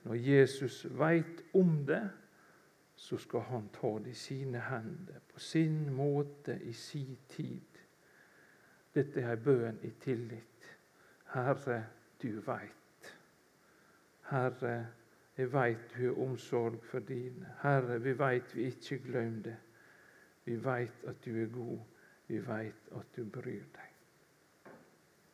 når 0.05 0.15
Jesus 0.15 0.85
veit 0.99 1.45
om 1.55 1.85
det, 1.87 2.11
så 2.95 3.17
skal 3.17 3.41
han 3.41 3.69
ta 3.75 3.99
det 3.99 4.11
i 4.11 4.19
sine 4.19 4.61
hender, 4.61 5.21
på 5.33 5.41
sin 5.41 5.93
måte, 5.93 6.59
i 6.63 6.73
sin 6.73 7.17
tid. 7.29 7.81
Dette 8.95 9.21
er 9.21 9.33
ei 9.35 9.41
bønn 9.43 9.81
i 9.83 9.91
tillit. 10.01 10.69
Herre, 11.35 11.81
du 12.23 12.39
veit. 12.47 13.09
Herre, 14.31 14.77
jeg 15.37 15.51
veit 15.53 15.97
du 15.97 16.05
har 16.05 16.21
omsorg 16.23 16.79
for 16.87 17.03
dine. 17.03 17.57
Herre, 17.63 17.99
vi 18.03 18.15
veit 18.19 18.55
vi 18.55 18.69
ikke 18.71 19.01
glemmer 19.09 19.43
det. 19.49 19.57
Vi 20.45 20.57
veit 20.65 21.05
at 21.09 21.25
du 21.25 21.43
er 21.43 21.51
god. 21.51 21.79
Vi 22.29 22.39
veit 22.47 22.95
at 22.97 23.17
du 23.17 23.25
bryr 23.25 23.67
deg. 23.75 23.91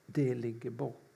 Det 0.07 0.37
ligger 0.37 0.71
bak. 0.71 1.10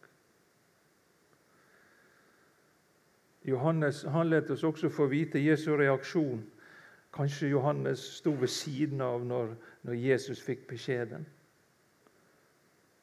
Johannes 3.45 4.03
han 4.03 4.31
lot 4.31 4.51
oss 4.51 4.65
også 4.65 4.89
få 4.89 5.07
vite 5.07 5.39
Jesu 5.39 5.77
reaksjon. 5.77 6.45
Kanskje 7.15 7.49
Johannes 7.49 7.99
sto 7.99 8.33
ved 8.41 8.49
siden 8.49 9.01
av 9.01 9.25
når, 9.25 9.55
når 9.83 9.95
Jesus 9.95 10.43
fikk 10.43 10.67
beskjeden. 10.69 11.27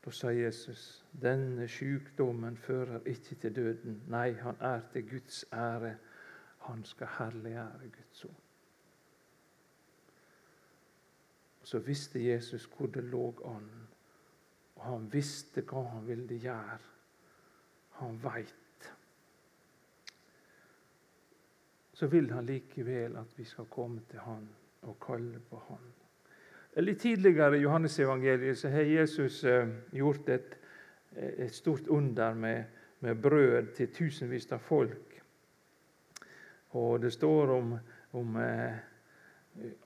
Da 0.06 0.12
sa 0.12 0.32
Jesus, 0.34 1.06
'Denne 1.14 1.68
sykdommen 1.68 2.58
fører 2.58 3.00
ikke 3.06 3.36
til 3.36 3.56
døden.' 3.56 4.02
Nei, 4.08 4.32
han 4.34 4.56
er 4.60 4.82
til 4.94 5.10
Guds 5.10 5.46
ære. 5.54 5.96
Han 6.60 6.84
skal 6.86 7.08
herliggjøre 7.08 7.90
Guds 7.98 8.26
ord. 8.26 8.42
Og 11.62 11.68
Så 11.68 11.80
visste 11.80 12.26
Jesus 12.26 12.66
hvor 12.66 12.88
det 12.88 13.04
lå 13.04 13.36
an, 13.46 13.70
og 14.76 14.86
han 14.86 15.14
visste 15.14 15.62
hva 15.62 15.84
han 15.84 16.08
ville 16.08 16.40
gjøre. 16.40 16.80
Han 17.90 18.24
veit 18.24 18.56
så 22.02 22.08
vil 22.08 22.32
han 22.34 22.46
likevel 22.50 23.14
at 23.22 23.34
vi 23.38 23.44
skal 23.46 23.68
komme 23.70 24.02
til 24.10 24.24
han 24.26 24.48
og 24.90 24.96
kalle 25.06 25.38
på 25.50 25.60
han. 25.68 25.84
Litt 26.82 27.04
tidligere 27.04 27.60
i 27.60 27.62
Johannesevangeliet 27.62 28.58
så 28.58 28.72
har 28.74 28.90
Jesus 28.90 29.44
eh, 29.46 29.70
gjort 29.94 30.32
et, 30.34 30.56
et 31.14 31.54
stort 31.54 31.92
under 31.94 32.34
med, 32.34 32.64
med, 33.06 33.22
brød 33.22 33.70
til 33.78 33.94
tusenvis 33.94 34.50
av 34.50 34.66
folk. 34.66 35.14
Og 36.82 36.98
det 37.06 37.14
står 37.14 37.54
om, 37.60 37.78
om 38.18 38.42
eh, 38.42 38.82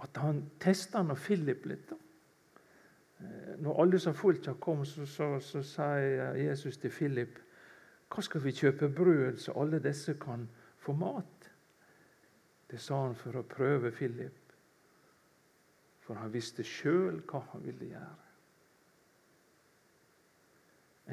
at 0.08 0.24
han 0.24 0.44
testa 0.60 1.04
når 1.04 1.20
Philip 1.20 1.68
litt. 1.68 1.92
Eh, 3.20 3.56
når 3.60 3.82
alle 3.84 4.00
som 4.00 4.16
fulgte 4.16 4.54
ham, 4.54 4.64
kom, 4.64 4.88
så, 4.88 5.04
så, 5.04 5.34
så 5.44 5.68
sier 5.68 6.40
Jesus 6.48 6.80
til 6.80 6.96
Philip 6.96 7.42
hva 8.08 8.24
skal 8.24 8.48
vi 8.48 8.56
kjøpe 8.56 8.88
brød 8.88 9.42
så 9.44 9.60
alle 9.60 9.84
disse 9.84 10.16
kan 10.16 10.48
få 10.80 10.96
mat? 10.96 11.35
Det 12.72 12.80
sa 12.82 13.02
han 13.06 13.16
for 13.16 13.38
å 13.38 13.46
prøve 13.48 13.92
Philip. 13.94 14.42
For 16.06 16.18
han 16.22 16.34
visste 16.34 16.66
sjøl 16.66 17.22
hva 17.30 17.42
han 17.52 17.64
ville 17.66 17.92
gjøre. 17.94 18.26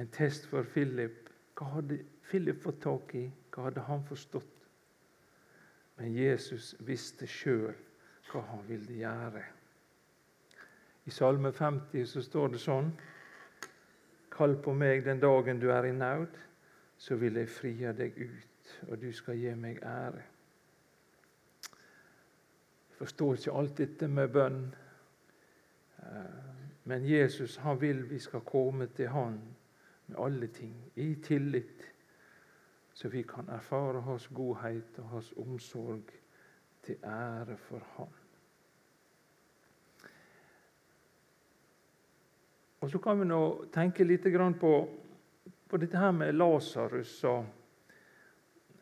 En 0.00 0.08
test 0.12 0.48
for 0.48 0.64
Philip. 0.64 1.28
Hva 1.56 1.68
hadde 1.76 2.00
Philip 2.28 2.60
fått 2.62 2.80
tak 2.84 3.14
i? 3.16 3.26
Hva 3.52 3.68
hadde 3.68 3.84
han 3.88 4.04
forstått? 4.08 4.68
Men 6.00 6.14
Jesus 6.16 6.72
visste 6.80 7.28
sjøl 7.28 7.74
hva 8.30 8.44
han 8.48 8.64
ville 8.68 8.96
gjøre. 9.02 9.42
I 11.04 11.10
Salme 11.10 11.52
50 11.52 12.06
så 12.08 12.22
står 12.24 12.54
det 12.54 12.62
sånn 12.62 12.92
Kall 14.32 14.54
på 14.64 14.72
meg 14.72 15.04
den 15.04 15.20
dagen 15.20 15.60
du 15.60 15.68
er 15.74 15.84
i 15.84 15.92
naud, 15.92 16.32
så 16.96 17.18
vil 17.20 17.36
jeg 17.36 17.50
frie 17.52 17.92
deg 17.92 18.16
ut, 18.16 18.70
og 18.88 18.96
du 19.02 19.10
skal 19.12 19.36
gi 19.36 19.52
meg 19.58 19.82
ære. 19.84 20.22
Forstår 23.02 23.34
ikke 23.34 23.52
alt 23.58 23.78
dette 23.80 24.06
med 24.06 24.28
bønn. 24.30 24.58
Eh, 25.98 26.42
men 26.86 27.06
Jesus 27.08 27.56
han 27.58 27.80
vil 27.80 28.04
vi 28.10 28.18
skal 28.22 28.44
komme 28.46 28.86
til 28.94 29.08
Han 29.10 29.40
med 30.06 30.18
alle 30.22 30.46
ting, 30.46 30.76
i 30.94 31.14
tillit, 31.14 31.82
så 32.94 33.08
vi 33.08 33.22
kan 33.22 33.48
erfare 33.48 34.00
Hans 34.06 34.28
godhet 34.28 34.98
og 34.98 35.08
Hans 35.08 35.32
omsorg 35.36 36.12
til 36.82 36.96
ære 37.04 37.56
for 37.56 37.82
Han. 37.96 38.14
Og 42.80 42.90
Så 42.90 42.98
kan 42.98 43.18
vi 43.20 43.24
nå 43.24 43.64
tenke 43.72 44.04
litt 44.04 44.30
på, 44.60 44.88
på 45.68 45.76
dette 45.76 45.98
her 45.98 46.10
med 46.10 46.32
Lasarus 46.32 47.24
og 47.24 47.44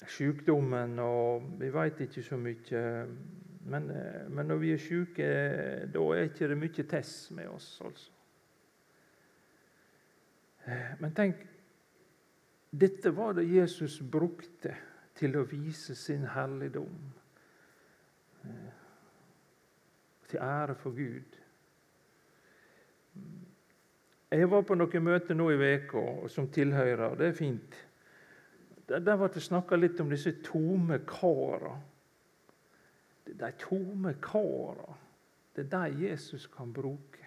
sykdommen. 0.06 0.98
og 0.98 1.42
Vi 1.60 1.72
veit 1.72 2.00
ikke 2.00 2.22
så 2.22 2.36
mye 2.36 3.06
men, 3.64 3.90
eh, 3.90 4.30
men, 4.30 4.46
når 4.46 4.56
vi 4.56 4.72
er 4.72 4.80
syke, 4.80 5.26
da 5.92 6.04
er 6.14 6.28
ikke 6.28 6.48
det 6.48 6.58
mye 6.58 6.86
tess 6.88 7.30
med 7.36 7.48
oss. 7.48 7.80
altså. 7.84 8.12
Eh, 10.66 10.94
men 11.00 11.14
tenk, 11.14 11.42
dette 12.70 13.16
var 13.16 13.32
det 13.36 13.48
Jesus 13.50 14.00
brukte 14.00 14.76
til 15.14 15.36
å 15.36 15.44
vise 15.48 15.94
sin 15.94 16.24
herligdom. 16.34 17.12
Eh, 18.44 18.78
til 20.30 20.38
ære 20.38 20.74
for 20.78 20.90
Gud. 20.94 21.36
Jeg 24.30 24.50
var 24.50 24.62
på 24.62 24.76
noen 24.78 25.02
møter 25.02 25.34
nå 25.34 25.48
i 25.50 25.58
veka 25.58 26.02
som 26.30 26.46
tilhører. 26.54 27.16
Det 27.18 27.26
er 27.26 27.34
fint. 27.34 27.78
Der, 28.90 29.02
ble 29.02 29.28
det 29.34 29.42
snakka 29.42 29.76
litt 29.78 29.98
om 30.02 30.10
disse 30.10 30.36
tomme 30.46 31.00
karene 33.30 33.52
de 33.52 33.52
tomme 33.58 34.14
kara. 34.20 34.94
Det 35.54 35.72
er 35.72 35.90
de 35.90 36.08
Jesus 36.08 36.46
kan 36.46 36.72
bruke. 36.72 37.26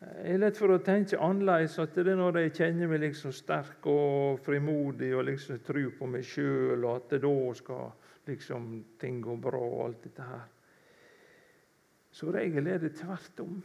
Jeg 0.00 0.34
er 0.34 0.38
lett 0.38 0.58
for 0.58 0.70
å 0.70 0.78
tenke 0.78 1.18
annerledes 1.18 1.78
at 1.82 1.94
det 1.94 2.06
er 2.06 2.16
når 2.16 2.38
jeg 2.38 2.52
kjenner 2.54 2.86
meg 2.86 3.00
liksom 3.02 3.32
sterk 3.34 3.86
og 3.90 4.38
frimodig 4.44 5.10
og 5.16 5.24
liksom 5.26 5.58
tror 5.66 5.90
på 5.98 6.06
meg 6.06 6.24
sjøl, 6.24 6.84
og 6.84 6.92
at 6.94 7.10
det 7.10 7.22
da 7.24 7.54
skal 7.54 7.90
liksom 8.28 8.68
ting 9.00 9.18
gå 9.24 9.34
bra 9.42 9.58
og 9.58 9.84
alt 9.88 10.04
dette 10.04 10.22
her. 10.22 10.46
Som 12.14 12.30
regel 12.34 12.66
er 12.66 12.78
det 12.78 12.94
tvert 12.98 13.42
om. 13.42 13.58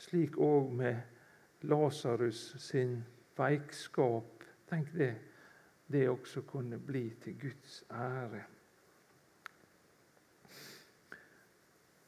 Slik 0.00 0.38
òg 0.40 0.72
med 0.72 1.68
Lasarus 1.68 2.54
sin 2.60 3.02
veikskap. 3.36 4.44
Tenk 4.68 4.90
det 4.96 5.12
det 5.92 6.08
også 6.08 6.42
kunne 6.42 6.78
bli 6.78 7.10
til 7.22 7.40
Guds 7.40 7.84
ære. 7.90 8.42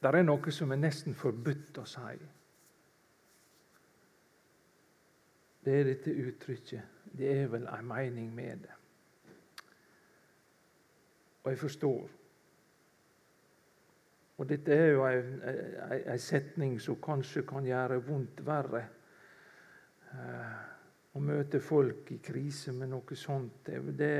Det 0.02 0.14
er 0.14 0.22
noe 0.22 0.52
som 0.52 0.72
er 0.72 0.78
nesten 0.80 1.14
forbudt 1.18 1.78
å 1.82 1.84
si. 1.88 2.18
Det 5.66 5.80
er 5.80 5.88
dette 5.88 6.12
uttrykket. 6.14 6.92
Det 7.16 7.32
er 7.32 7.48
vel 7.50 7.66
en 7.66 7.88
mening 7.88 8.28
med 8.34 8.62
det. 8.66 8.76
Og 11.42 11.50
jeg 11.50 11.58
forstår. 11.58 12.06
Og 14.36 14.48
dette 14.48 14.74
er 14.74 14.86
jo 14.92 15.06
en 15.06 16.18
setning 16.18 16.76
som 16.82 17.00
kanskje 17.02 17.42
kan 17.48 17.66
gjøre 17.66 18.02
vondt 18.04 18.44
verre. 18.46 18.84
Uh, 20.12 20.75
å 21.16 21.20
møte 21.22 21.60
folk 21.64 22.10
i 22.12 22.18
krise 22.20 22.74
med 22.76 22.90
noe 22.92 23.16
sånt, 23.16 23.64
det, 23.64 23.80
det 23.96 24.14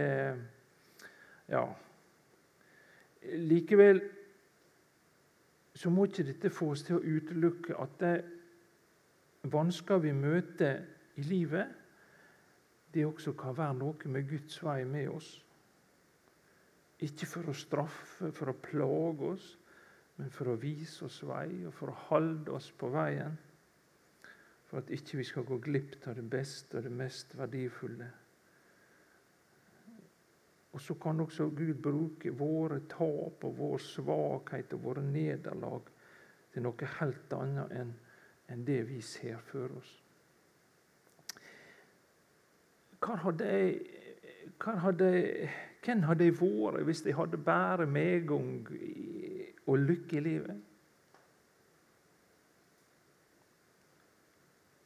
Ja. 1.53 1.67
Likevel 3.27 4.01
så 5.77 5.91
må 5.91 6.07
ikke 6.07 6.25
dette 6.25 6.51
få 6.51 6.71
oss 6.73 6.85
til 6.87 6.97
å 6.97 7.05
utelukke 7.05 7.77
at 7.83 7.99
det 8.01 8.15
vansker 9.53 10.01
vi 10.03 10.13
møter 10.17 10.85
i 11.21 11.25
livet, 11.27 11.67
det 12.95 13.05
også 13.05 13.35
kan 13.37 13.57
være 13.57 13.77
noe 13.77 14.13
med 14.13 14.29
Guds 14.31 14.57
vei 14.65 14.85
med 14.89 15.11
oss. 15.13 15.29
Ikke 17.05 17.29
for 17.29 17.51
å 17.51 17.57
straffe, 17.57 18.31
for 18.33 18.51
å 18.53 18.61
plage 18.63 19.33
oss, 19.35 19.51
men 20.17 20.31
for 20.33 20.49
å 20.49 20.61
vise 20.61 21.05
oss 21.05 21.21
vei 21.29 21.67
og 21.67 21.75
for 21.77 21.93
å 21.93 22.01
holde 22.09 22.55
oss 22.57 22.71
på 22.73 22.89
veien 22.95 23.37
for 24.67 24.83
at 24.83 24.91
ikke 24.91 25.21
vi 25.21 25.25
skal 25.25 25.45
gå 25.47 25.59
glipp 25.63 26.07
av 26.07 26.17
det 26.19 26.25
beste 26.31 26.79
og 26.79 26.87
det 26.87 26.93
mest 26.93 27.37
verdifulle. 27.39 28.09
Og 30.73 30.81
så 30.81 30.95
kan 31.01 31.21
også 31.21 31.49
Gud 31.57 31.75
bruke 31.83 32.33
våre 32.37 32.81
tap 32.91 33.45
og 33.45 33.59
vår 33.59 33.79
svakhet 33.81 34.75
og 34.77 34.83
våre 34.83 35.05
nederlag 35.05 35.87
til 36.53 36.67
noe 36.67 36.91
helt 36.99 37.33
annet 37.33 37.73
enn, 37.79 37.95
det 38.67 38.83
vi 38.89 39.01
ser 39.01 39.41
for 39.49 39.73
oss. 39.79 39.95
Hadde 43.07 43.49
hadde, 44.83 45.09
hvem 45.85 46.03
hadde 46.03 46.25
jeg 46.25 46.37
vært 46.41 46.87
hvis 46.89 47.05
jeg 47.07 47.17
hadde 47.17 47.39
bare 47.39 47.87
medgang 47.87 48.67
og 49.67 49.79
lykke 49.79 50.17
i 50.17 50.25
livet? 50.25 50.63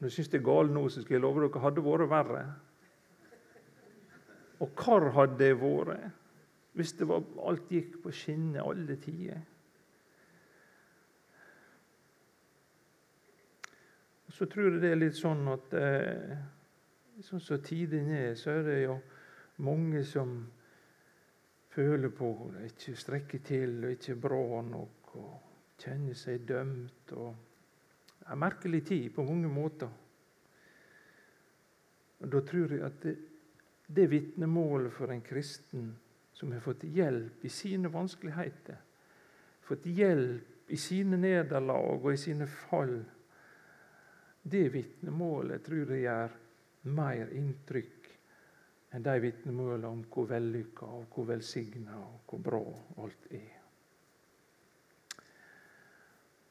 Når 0.00 0.08
du 0.08 0.14
syns 0.14 0.30
det 0.32 0.38
er 0.40 0.44
galt 0.46 0.72
nå, 0.72 0.86
så 0.88 1.02
skal 1.02 1.18
jeg 1.18 1.20
love 1.20 1.42
dere 1.44 1.60
hadde 1.60 1.82
vært 1.84 2.08
verre. 2.08 2.44
Og 4.64 4.70
hvor 4.76 5.10
hadde 5.12 5.36
det 5.40 5.54
vært 5.60 6.16
hvis 6.72 6.92
det 6.96 7.08
var, 7.10 7.24
alt 7.50 7.68
gikk 7.68 7.98
på 8.00 8.12
skinner 8.14 8.62
alle 8.64 8.96
tider? 9.02 9.42
Så 14.30 14.46
tror 14.48 14.70
jeg 14.70 14.80
det 14.80 14.92
er 14.94 15.00
litt 15.02 15.18
sånn 15.18 15.42
at 15.52 15.74
eh, 15.76 16.38
sånn 17.26 17.42
som 17.44 17.60
tidene 17.60 18.22
er, 18.30 18.38
så 18.38 18.54
er 18.54 18.62
det 18.64 18.78
jo 18.86 18.96
mange 19.66 20.00
som 20.08 20.38
føler 21.74 22.14
på 22.14 22.30
det 22.54 22.70
ikke 22.70 22.96
strekker 22.96 23.44
til 23.44 23.76
og 23.82 23.92
ikke 23.98 24.14
er 24.14 24.22
bra 24.22 24.62
nok, 24.70 25.12
og 25.20 25.82
kjenner 25.82 26.16
seg 26.16 26.46
dømt. 26.48 27.12
og 27.12 27.49
en 28.26 28.38
merkelig 28.38 28.84
tid 28.86 29.08
på 29.14 29.24
mange 29.24 29.48
måter. 29.48 29.90
Og 32.20 32.28
Da 32.28 32.40
tror 32.40 32.72
jeg 32.74 32.84
at 32.84 33.02
det, 33.02 33.16
det 33.86 34.10
vitnemålet 34.10 34.92
for 34.92 35.10
en 35.10 35.22
kristen 35.24 35.96
som 36.32 36.52
har 36.52 36.60
fått 36.60 36.84
hjelp 36.84 37.44
i 37.44 37.48
sine 37.48 37.88
vanskeligheter, 37.92 38.76
fått 39.60 39.86
hjelp 39.86 40.70
i 40.70 40.76
sine 40.76 41.16
nederlag 41.16 42.04
og 42.04 42.12
i 42.12 42.20
sine 42.20 42.46
fall, 42.46 43.00
det 44.42 44.68
vitnemålet 44.72 45.64
tror 45.64 45.90
jeg 45.92 46.04
gjør 46.06 46.36
mer 46.96 47.32
inntrykk 47.36 48.08
enn 48.94 49.04
de 49.04 49.16
vitnemålene 49.22 49.90
om 49.90 50.04
hvor 50.10 50.30
vellykka 50.30 50.86
og 50.86 51.08
hvor 51.14 51.28
velsigna 51.28 51.98
og 52.00 52.22
hvor 52.26 52.44
bra 52.46 52.62
alt 53.04 53.32
er. 53.36 53.59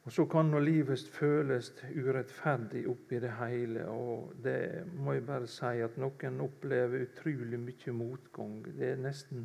Og 0.08 0.12
så 0.12 0.24
kan 0.24 0.48
nå 0.48 0.60
livet 0.64 1.02
føles 1.12 1.72
urettferdig 1.92 2.86
oppi 2.88 3.18
det 3.20 3.34
hele. 3.36 3.84
Og 3.92 4.32
det 4.42 4.86
må 4.96 5.12
jeg 5.12 5.26
bare 5.28 5.50
si 5.50 5.82
at 5.84 5.98
noen 6.00 6.40
opplever 6.40 7.04
utrolig 7.04 7.60
mye 7.60 7.92
motgang. 7.92 8.62
Det 8.64 8.94
er 8.94 9.02
nesten 9.02 9.44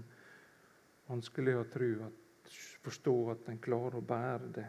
vanskelig 1.09 1.57
å 1.59 1.67
tro 1.75 1.91
at, 2.07 2.51
forstå 2.85 3.15
at 3.33 3.49
en 3.51 3.61
klarer 3.61 3.99
å 3.99 4.05
bære 4.05 4.51
det. 4.55 4.67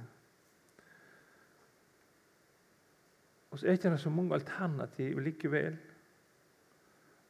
Og 3.50 3.60
så 3.60 3.66
er 3.66 3.76
det 3.76 3.78
ikke 3.78 3.98
så 3.98 4.10
mange 4.10 4.34
alternativ 4.34 5.20
likevel, 5.22 5.76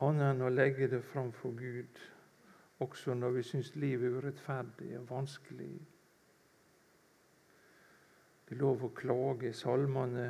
annet 0.02 0.32
enn 0.32 0.42
å 0.42 0.48
legge 0.50 0.88
det 0.90 1.02
fram 1.12 1.28
for 1.32 1.54
Gud, 1.54 2.00
også 2.82 3.14
når 3.14 3.36
vi 3.36 3.44
syns 3.46 3.70
livet 3.76 4.08
er 4.08 4.16
urettferdig 4.16 4.96
og 4.98 5.10
vanskelig. 5.10 5.76
Det 8.46 8.54
er 8.54 8.60
lov 8.62 8.84
å 8.86 8.94
klage. 8.94 9.52
Salmene 9.52 10.28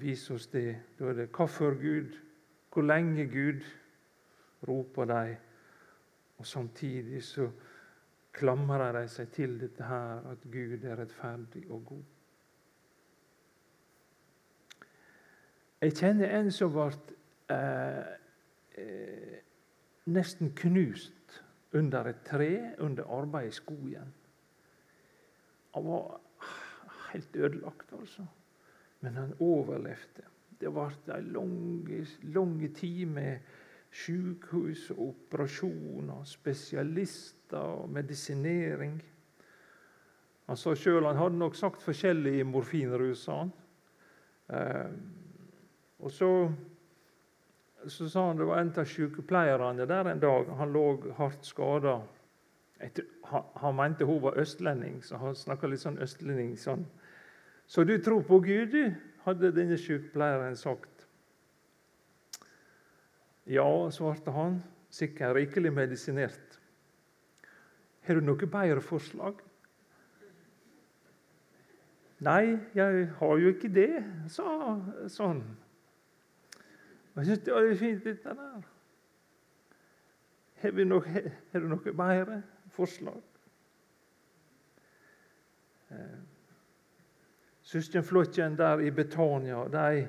viser 0.00 0.34
oss 0.34 0.46
det. 0.46 0.76
Da 0.98 1.10
er 1.10 1.14
det 1.14 1.30
'Hvorfor, 1.30 1.74
Gud? 1.80 2.18
Hvor 2.72 2.82
lenge, 2.82 3.26
Gud?' 3.26 3.64
roper 4.68 5.04
de. 5.04 5.36
Og 6.38 6.46
samtidig 6.46 7.22
så 7.22 7.50
klamrer 8.32 8.92
de 8.92 9.08
seg 9.08 9.28
til 9.32 9.60
dette 9.60 9.84
her, 9.84 10.30
at 10.30 10.38
Gud 10.52 10.84
er 10.84 10.96
rettferdig 10.96 11.70
og 11.70 11.84
god. 11.86 12.04
Jeg 15.80 15.92
kjenner 15.92 16.38
en 16.38 16.50
som 16.50 16.72
ble 16.72 16.86
eh, 17.50 18.06
eh, 18.80 19.34
nesten 20.06 20.54
knust 20.56 21.42
under 21.72 22.08
et 22.10 22.22
tre 22.24 22.74
under 22.78 23.04
arbeid 23.04 23.48
i 23.48 23.50
skogen. 23.50 24.14
Han 25.74 25.84
var 25.84 26.20
helt 27.16 27.36
ødelagt, 27.36 27.92
altså. 27.96 28.26
Men 29.00 29.16
han 29.16 29.34
overlevde. 29.40 30.24
Det 30.60 30.72
ble 30.72 30.86
en 31.14 31.32
lang, 32.34 32.74
tid 32.74 33.06
med 33.06 33.38
sykehus 33.92 34.90
og 34.94 35.02
operasjoner, 35.08 36.24
spesialister 36.24 37.82
og 37.82 37.90
medisinering. 37.92 38.96
Han 40.46 40.56
sa 40.56 40.74
sjøl 40.78 41.04
han 41.08 41.18
hadde 41.18 41.40
nok 41.40 41.56
sagt 41.58 41.82
forskjellig 41.82 42.38
i 42.40 42.46
morfinrus. 42.46 43.26
Eh, 43.28 44.90
og 45.98 46.12
så, 46.12 46.30
så 47.86 48.08
sa 48.08 48.28
han 48.28 48.40
det 48.40 48.46
var 48.48 48.62
en 48.62 48.74
av 48.78 48.88
sykepleierne 48.88 49.88
der 49.88 50.12
en 50.12 50.22
dag. 50.22 50.52
Han 50.60 50.72
lå 50.72 50.86
hardt 51.18 51.44
skada. 51.44 51.98
Han, 52.80 53.50
han, 53.56 53.76
mente 53.76 54.04
hun 54.04 54.22
var 54.22 54.38
østlending, 54.38 55.02
så 55.04 55.18
han 55.20 55.34
snakka 55.34 55.68
litt 55.68 55.82
sånn 55.82 55.98
østlending. 56.02 56.56
sånn 56.60 56.86
så 57.66 57.84
du 57.84 57.96
tror 58.02 58.22
på 58.26 58.40
Gud, 58.40 58.72
du? 58.72 58.94
hadde 59.26 59.50
denne 59.50 59.74
sykepleieren 59.78 60.54
sagt. 60.58 61.06
Ja, 63.46 63.66
svarte 63.90 64.30
han, 64.34 64.60
sikkert 64.90 65.34
rikelig 65.34 65.72
medisinert. 65.74 66.60
Har 68.06 68.18
du 68.18 68.22
noe 68.22 68.46
bedre 68.46 68.82
forslag? 68.82 69.42
Nei, 72.22 72.56
jeg 72.74 73.08
har 73.18 73.42
jo 73.42 73.50
ikke 73.50 73.70
det, 73.70 73.90
sa 74.32 74.46
sånn. 75.12 75.42
Jeg 77.16 77.28
syns 77.28 77.42
det 77.44 77.56
var 77.56 77.68
fint, 77.80 78.06
dette 78.06 78.36
der. 78.38 78.70
Har, 80.62 80.80
noe, 80.86 81.24
har 81.52 81.66
du 81.66 81.68
noe 81.74 81.98
bedre 81.98 82.40
forslag? 82.78 83.20
Eh. 85.90 86.35
Søskenflokken 87.66 88.54
der 88.58 88.80
i 88.80 88.90
Betania 88.94 89.64
de 89.72 90.06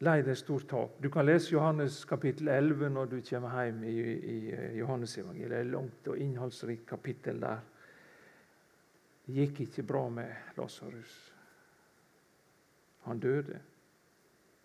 leide 0.00 0.34
stort 0.36 0.68
tap. 0.68 1.02
Du 1.02 1.10
kan 1.10 1.26
lese 1.26 1.52
Johannes 1.52 2.04
kapittel 2.04 2.48
11 2.48 2.88
når 2.88 3.10
du 3.10 3.20
kommer 3.28 3.64
hjem 3.64 3.84
i, 3.84 3.98
i 4.14 4.38
eh, 4.52 4.78
Johannesevangeliet. 4.78 5.50
Det 5.50 5.58
er 5.58 5.66
et 5.66 5.72
langt 5.72 6.08
og 6.08 6.18
innholdsrikt 6.18 6.86
kapittel 6.88 7.40
der. 7.40 7.60
Det 9.26 9.34
gikk 9.34 9.60
ikke 9.66 9.84
bra 9.88 10.08
med 10.08 10.56
Lasarus. 10.56 11.14
Han 13.04 13.20
døde. 13.20 13.60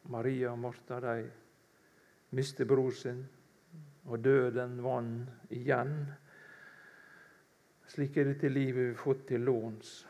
Maria 0.09 0.51
og 0.51 0.59
Martha 0.59 0.99
de 1.03 1.29
mistet 2.31 2.67
bror 2.67 2.91
sin, 2.95 3.25
og 4.05 4.23
døden 4.23 4.79
vant 4.83 5.51
igjen. 5.51 5.91
Slik 7.89 8.17
er 8.17 8.31
dette 8.31 8.49
livet 8.49 8.79
vi 8.79 8.93
har 8.93 9.03
fått 9.03 9.27
til 9.27 9.43
låns. 9.43 10.08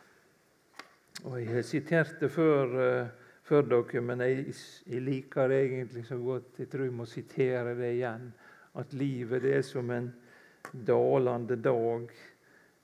Og 1.23 1.41
Jeg 1.41 1.53
har 1.53 1.61
sitert 1.67 2.19
det 2.21 2.29
før, 2.31 2.75
uh, 2.79 3.07
før 3.43 3.65
dere, 3.67 4.01
men 4.01 4.21
jeg, 4.23 4.53
jeg, 4.87 5.01
liker 5.03 5.47
det 5.51 5.57
egentlig 5.65 6.05
så 6.07 6.17
godt. 6.17 6.59
Jeg 6.59 6.69
tror 6.69 6.83
jeg 6.83 6.93
må 6.95 7.05
sitere 7.05 7.75
det 7.75 7.93
igjen. 7.97 8.29
At 8.79 8.93
livet 8.93 9.41
det 9.43 9.55
er 9.57 9.65
som 9.67 9.91
en 9.91 10.13
dalende 10.71 11.57
dag. 11.59 12.07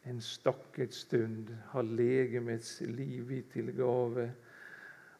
En 0.05 0.19
stakket 0.21 0.93
stund 0.93 1.53
har 1.71 1.87
legemets 1.87 2.81
liv 2.81 3.31
i 3.31 3.41
til 3.53 3.71
gave. 3.77 4.27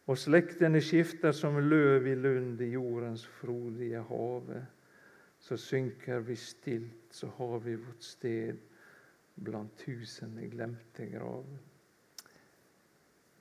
Og 0.06 0.18
slektene 0.18 0.80
skifter 0.84 1.32
som 1.32 1.56
løv 1.58 2.06
i 2.06 2.14
lund 2.14 2.60
i 2.60 2.68
jordens 2.74 3.24
frodige 3.40 4.02
have. 4.10 4.60
Så 5.40 5.56
synker 5.56 6.20
vi 6.20 6.36
stilt, 6.36 7.08
så 7.10 7.30
har 7.38 7.58
vi 7.64 7.74
vårt 7.80 8.04
sted 8.04 8.60
blant 9.36 9.72
tusen 9.78 10.36
glemte 10.50 11.08
graver. 11.10 11.75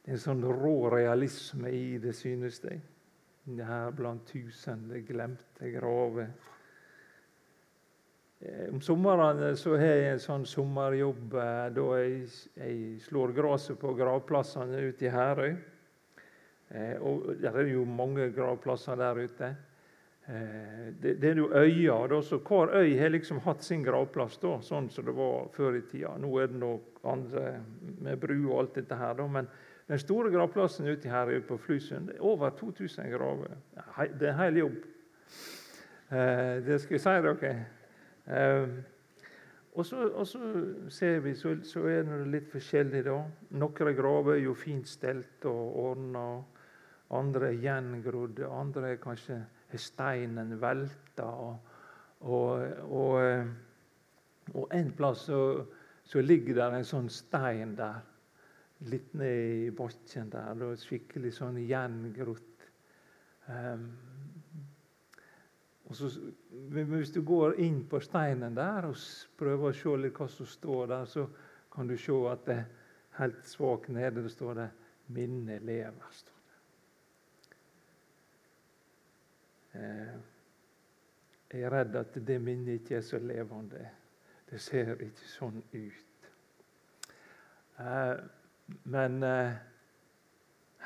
Det 0.06 0.12
er 0.12 0.20
en 0.20 0.22
sånn 0.22 0.44
rå 0.46 0.74
realisme 0.94 1.72
i 1.74 1.96
det, 1.98 2.12
synes 2.14 2.60
jeg. 2.62 2.78
Det 3.46 3.66
her 3.66 3.90
blant 3.98 4.28
tusende 4.30 5.00
glemte 5.02 5.72
graver. 5.74 6.28
Eh, 8.46 8.68
om 8.70 8.84
somrene 8.86 9.50
så 9.58 9.74
har 9.80 9.96
jeg 9.98 10.12
en 10.12 10.22
sånn 10.22 10.46
sommerjobb 10.46 11.34
eh, 11.42 11.66
da 11.74 11.88
jeg, 12.04 12.30
jeg 12.54 12.78
slår 13.08 13.34
gresset 13.34 13.82
på 13.82 13.96
gravplassene 13.98 14.86
ute 14.92 15.10
i 15.10 15.14
Herøy. 15.18 15.56
Eh, 16.70 16.96
og 17.02 17.32
det 17.42 17.50
er 17.50 17.74
jo 17.74 17.90
mange 17.90 18.30
gravplasser 18.36 19.02
der 19.02 19.26
ute. 19.26 19.56
Det, 20.26 21.20
det 21.22 21.28
er 21.32 21.38
jo 21.38 21.52
øyer, 21.54 22.08
da, 22.10 22.18
så 22.26 22.40
hver 22.46 22.72
øy 22.78 22.96
har 22.98 23.12
liksom 23.14 23.44
hatt 23.46 23.62
sin 23.66 23.84
gravplass, 23.86 24.40
da, 24.42 24.56
sånn 24.66 24.88
som 24.94 25.06
det 25.06 25.14
var 25.18 25.52
før 25.54 25.78
i 25.78 25.84
tida. 25.86 26.16
Nå 26.18 26.32
er 26.42 26.50
det 26.50 26.62
nok 26.62 27.02
andre 27.10 27.60
med 28.02 28.18
bru 28.22 28.40
og 28.52 28.60
alt 28.60 28.80
dette 28.80 28.98
her, 28.98 29.18
da, 29.18 29.28
men 29.30 29.50
den 29.88 30.00
store 30.00 30.32
gravplassen 30.34 30.88
ute 30.88 31.10
her 31.10 31.40
på 31.48 31.58
Flysund 31.58 32.10
er 32.10 32.22
over 32.26 32.50
2000 32.50 33.12
graver. 33.12 33.58
Det 34.20 34.28
er 34.28 34.32
en 34.32 34.40
hel 34.40 34.58
jobb. 34.58 34.76
Eh, 36.12 36.66
det 36.66 36.80
skal 36.82 36.96
jeg 36.96 37.02
si 37.02 37.14
dere. 37.26 37.52
Eh, 38.28 38.70
og, 39.74 39.86
så, 39.86 40.08
og 40.10 40.28
så, 40.28 40.40
ser 40.90 41.20
vi, 41.20 41.36
så, 41.36 41.58
så, 41.64 41.84
er 41.86 42.04
det 42.04 42.28
litt 42.34 42.50
forskjellig. 42.52 43.04
da. 43.06 43.20
Noen 43.60 43.96
graver 43.98 44.40
er 44.40 44.44
jo 44.48 44.56
fint 44.58 44.90
stelt 44.90 45.46
og 45.46 45.78
ordna. 45.84 46.26
Andre 47.14 47.52
er 47.52 47.62
gjengrodde. 47.62 48.50
Andre 48.50 48.96
er 48.96 49.02
kanskje 49.04 49.38
har 49.70 49.82
steinen 49.82 50.58
velta. 50.62 51.30
Og, 51.30 51.58
og, 52.20 52.66
og, 52.90 53.22
eh, 53.22 53.46
og 54.54 54.74
en 54.74 54.92
plass 54.98 55.28
så, 55.30 55.66
så 56.04 56.22
ligger 56.22 56.56
der 56.56 56.78
en 56.78 56.88
sånn 56.88 57.10
stein 57.10 57.78
der 57.78 58.02
litt 58.80 59.14
ned 59.14 59.68
i 59.68 59.72
bakken 59.72 60.30
der. 60.34 60.54
Var 60.60 60.76
skikkelig 60.80 61.34
sånn 61.38 61.62
gjengrodd. 61.64 62.68
Um, 63.46 63.90
og 65.86 66.00
hvis 66.74 67.12
du 67.14 67.22
går 67.22 67.60
inn 67.62 67.84
på 67.90 68.00
steinen 68.02 68.56
der 68.58 68.88
og 68.90 68.98
prøver 69.38 69.70
å 69.70 69.78
se 69.78 69.98
litt 70.02 70.18
hva 70.18 70.28
som 70.32 70.50
står 70.50 70.88
der, 70.90 71.06
så 71.06 71.28
kan 71.74 71.88
du 71.88 71.98
se 72.00 72.16
at 72.32 72.46
det 72.48 72.62
helt 73.20 73.44
svakt 73.48 73.92
nede 73.94 74.24
det 74.24 74.32
står 74.32 74.54
det 74.54 74.70
'Minnet 75.08 75.62
lever'. 75.62 76.12
står 76.12 76.34
det. 79.74 79.80
Eh, 79.80 80.16
jeg 81.52 81.62
er 81.62 81.70
redd 81.70 81.96
at 81.96 82.16
det 82.28 82.42
minnet 82.42 82.82
ikke 82.82 82.96
er 82.96 83.02
så 83.02 83.20
levende. 83.20 83.90
Det 84.50 84.62
ser 84.62 84.96
ikke 85.02 85.28
sånn 85.30 85.62
ut. 85.74 86.30
Men 88.66 89.24
eh, 89.24 89.52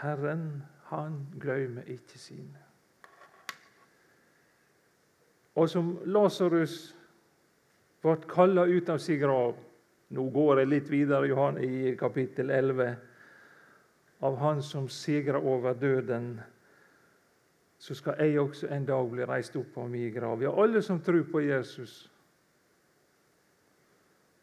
Herren, 0.01 0.63
han 0.89 1.27
glemmer 1.39 1.87
ikke 1.87 2.19
sine. 2.19 2.65
Og 5.59 5.69
som 5.69 5.97
Lasarus 6.07 6.77
ble 8.03 8.15
kalla 8.31 8.63
ut 8.69 8.89
av 8.89 9.01
sin 9.03 9.19
grav 9.19 9.57
Nå 10.09 10.23
går 10.33 10.63
jeg 10.63 10.69
litt 10.71 10.87
videre 10.89 11.27
Johan, 11.29 11.59
i 11.61 11.91
kapittel 11.93 12.49
11. 12.49 12.95
Av 14.25 14.37
Han 14.41 14.63
som 14.65 14.87
sigrer 14.89 15.37
over 15.37 15.75
døden, 15.77 16.31
så 17.77 17.93
skal 17.93 18.17
jeg 18.17 18.39
også 18.41 18.71
en 18.73 18.87
dag 18.87 19.11
bli 19.11 19.27
reist 19.29 19.53
opp 19.59 19.77
av 19.77 19.85
min 19.91 20.09
grav. 20.15 20.41
Ja, 20.41 20.49
alle 20.49 20.81
som 20.81 20.97
tror 21.05 21.27
på 21.29 21.43
Jesus, 21.45 22.09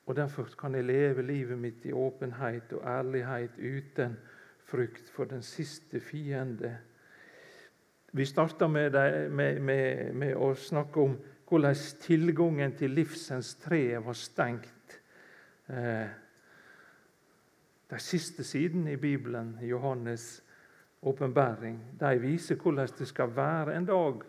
Og 0.06 0.16
Derfor 0.16 0.48
kan 0.58 0.74
jeg 0.74 0.84
leve 0.84 1.22
livet 1.22 1.58
mitt 1.58 1.84
i 1.84 1.92
åpenhet 1.92 2.72
og 2.72 2.84
ærlighet 2.86 3.58
uten 3.58 4.16
frykt 4.64 5.10
for 5.10 5.24
den 5.24 5.42
siste 5.42 6.00
fiende. 6.00 6.76
Vi 8.12 8.24
starta 8.24 8.66
med, 8.66 8.90
med, 9.30 9.60
med, 9.60 10.12
med, 10.14 10.36
å 10.36 10.54
snakke 10.54 11.00
om 11.00 11.16
hvordan 11.48 11.74
tilgangen 12.00 12.76
til 12.78 12.94
livsens 12.94 13.54
tre 13.62 13.98
var 14.02 14.14
stengt. 14.18 15.00
Eh, 15.68 16.06
de 17.90 17.98
siste 17.98 18.44
sidene 18.44 18.92
i 18.92 18.96
Bibelen, 18.96 19.58
Johannes' 19.62 20.40
åpenbaring, 21.02 21.78
viser 22.20 22.56
hvordan 22.56 22.88
det 22.98 23.08
skal 23.08 23.36
være 23.36 23.76
en 23.76 23.86
dag 23.86 24.22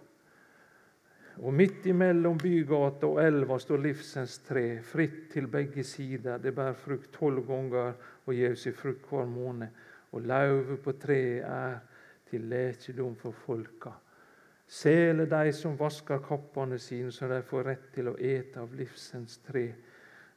og 1.38 1.54
midt 1.54 1.86
imellom 1.86 2.38
bygata 2.42 3.06
og 3.06 3.20
elva 3.22 3.60
står 3.62 3.84
livsens 3.84 4.40
tre, 4.48 4.80
fritt 4.82 5.28
til 5.34 5.48
begge 5.52 5.84
sider. 5.86 6.40
Det 6.42 6.54
bærer 6.56 6.74
frukt 6.74 7.12
tolv 7.14 7.44
ganger 7.46 7.94
og 8.26 8.34
gir 8.34 8.58
seg 8.58 8.74
frukt 8.78 9.06
hver 9.10 9.30
måned. 9.30 9.86
Og 10.16 10.26
lauvet 10.26 10.82
på 10.82 10.96
treet 10.98 11.46
er 11.46 11.78
til 12.30 12.50
lekedom 12.50 13.16
for 13.20 13.38
folka. 13.46 13.94
Sele 14.68 15.28
de 15.30 15.54
som 15.56 15.78
vasker 15.80 16.20
kappene 16.26 16.80
sine, 16.80 17.12
så 17.12 17.30
de 17.32 17.40
får 17.46 17.70
rett 17.70 17.88
til 17.96 18.10
å 18.12 18.18
ete 18.18 18.60
av 18.60 18.74
livsens 18.76 19.38
tre 19.46 19.68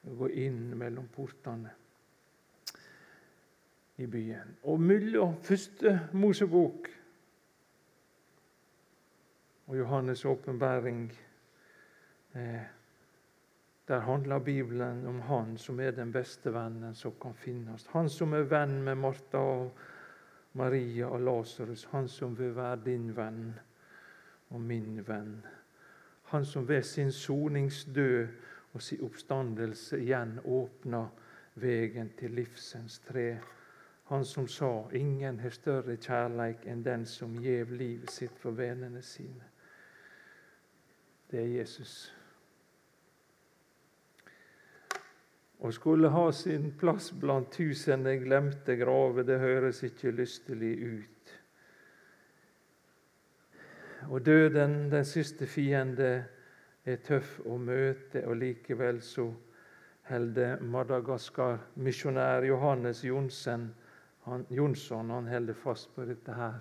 og 0.07 0.23
gå 0.23 0.29
inn 0.45 0.63
mellom 0.79 1.09
portene 1.13 1.73
i 4.01 4.07
byen. 4.09 4.55
Og 4.71 4.81
mellom 4.81 5.35
første 5.45 5.97
Mosebok 6.13 6.89
og 9.71 9.77
Johannes' 9.77 10.27
åpenbaring 10.27 11.13
eh, 12.35 12.63
Der 13.89 13.99
handler 13.99 14.39
Bibelen 14.39 15.07
om 15.07 15.21
Han 15.21 15.59
som 15.59 15.81
er 15.81 15.91
den 15.91 16.13
beste 16.13 16.53
vennen 16.55 16.95
som 16.95 17.13
kan 17.23 17.35
finnes. 17.35 17.87
Han 17.87 18.09
som 18.09 18.33
er 18.33 18.43
venn 18.43 18.83
med 18.83 18.95
Martha 18.95 19.39
og 19.39 19.71
Maria 20.53 21.07
og 21.07 21.21
Lasarus. 21.21 21.85
Han 21.91 22.09
som 22.09 22.39
vil 22.39 22.57
være 22.57 22.81
din 22.85 23.17
venn 23.17 23.59
og 24.51 24.61
min 24.61 25.03
venn. 25.07 25.47
Han 26.23 26.45
som 26.45 26.69
ved 26.69 26.83
sin 26.83 27.13
soningsdød 27.13 28.29
og 28.73 28.83
sin 28.83 29.03
oppstandelse 29.03 29.99
igjen 29.99 30.39
åpna 30.45 31.05
veien 31.55 32.11
til 32.19 32.31
livsens 32.31 32.99
tre. 32.99 33.39
Han 34.05 34.25
som 34.25 34.49
sa 34.49 34.89
'ingen 34.93 35.39
har 35.39 35.51
større 35.51 35.97
kjærleik 35.97 36.67
enn 36.67 36.85
den 36.85 37.07
som 37.07 37.39
gjev 37.43 37.71
livet 37.71 38.11
sitt 38.11 38.39
for 38.39 38.51
vennene 38.51 39.03
sine' 39.03 39.60
det 41.31 41.39
er 41.41 41.53
Jesus. 41.61 41.95
Å 45.61 45.71
skulle 45.77 46.09
ha 46.09 46.25
sin 46.33 46.71
plass 46.81 47.11
blant 47.13 47.53
tusende 47.53 48.17
glemte 48.23 48.77
graver, 48.81 49.27
det 49.29 49.39
høres 49.43 49.83
ikke 49.85 50.15
lystelig 50.17 50.73
ut. 50.81 51.35
Og 54.09 54.25
døden, 54.25 54.89
den 54.91 55.05
siste 55.05 55.47
fiende, 55.47 56.13
er 56.89 57.03
tøff 57.05 57.37
å 57.45 57.59
møte, 57.61 58.25
og 58.25 58.39
likevel 58.41 59.03
så 59.05 59.27
holder 60.09 60.63
Madagaskar-misjonær 60.65 62.47
Johannes 62.49 63.05
Jonsson 63.05 63.69
han, 64.25 64.47
Jonsson 64.51 65.13
han 65.13 65.29
holder 65.29 65.55
fast 65.55 65.93
på 65.95 66.07
dette 66.09 66.33
her. 66.35 66.57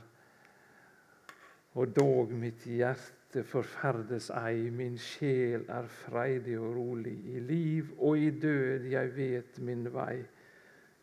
Og 1.79 1.95
dog 1.95 2.35
mitt 2.35 2.67
hjerte 2.67 3.18
hjerte 3.29 3.43
forferdes 3.43 4.29
ei, 4.31 4.69
min 4.69 4.97
sjel 4.97 5.65
er 5.69 5.87
freidig 5.87 6.59
og 6.59 6.75
rolig. 6.75 7.35
I 7.35 7.39
liv 7.39 7.93
og 7.99 8.17
i 8.17 8.29
død 8.31 8.87
jeg 8.89 9.15
vet 9.15 9.59
min 9.59 9.93
vei, 9.93 10.25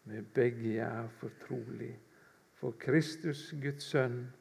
med 0.05 0.23
begge 0.35 0.75
jeg 0.75 1.05
er 1.05 1.09
fortrolig. 1.09 1.99
For 2.55 2.75
Kristus, 2.79 3.55
Guds 3.63 3.85
sønn, 3.85 4.33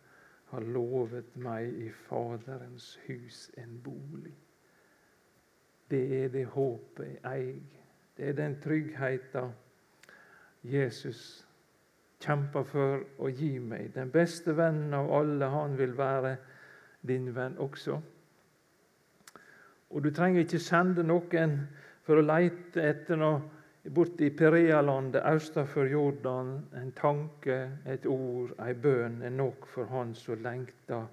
har 0.49 0.61
lovet 0.61 1.35
meg 1.35 1.73
i 1.73 1.89
Faderens 1.89 2.99
hus 3.07 3.51
en 3.57 3.81
bolig. 3.83 4.35
Det 5.89 6.23
er 6.23 6.29
det 6.29 6.45
håpet 6.45 7.05
jeg 7.05 7.19
eier. 7.25 7.81
Det 8.17 8.29
er 8.29 8.33
den 8.33 8.59
tryggheten 8.61 9.51
Jesus 10.63 11.45
kjemper 12.19 12.63
for 12.63 13.03
å 13.19 13.29
gi 13.29 13.59
meg. 13.59 13.91
Den 13.93 14.09
beste 14.11 14.55
vennen 14.57 14.93
av 14.93 15.11
alle 15.13 15.49
han 15.51 15.77
vil 15.77 15.97
være 15.97 16.37
din 17.07 17.31
venn 17.35 17.57
også. 17.57 17.99
Og 19.89 20.03
du 20.03 20.11
trenger 20.11 20.43
ikke 20.43 20.59
sende 20.59 21.03
noen 21.05 21.59
for 22.05 22.19
å 22.19 22.25
leite 22.25 22.83
etter 22.83 23.19
noe 23.19 23.41
borte 23.95 24.25
i 24.25 24.33
Perealandet 24.33 25.23
østafor 25.29 25.87
Jordan. 25.89 26.55
En 26.73 26.91
tanke, 26.97 27.59
et 27.85 28.05
ord, 28.09 28.55
ei 28.65 28.73
bønn 28.73 29.21
er 29.23 29.33
nok 29.33 29.67
for 29.69 29.89
han 29.93 30.15
som 30.17 30.41
lengter 30.43 31.05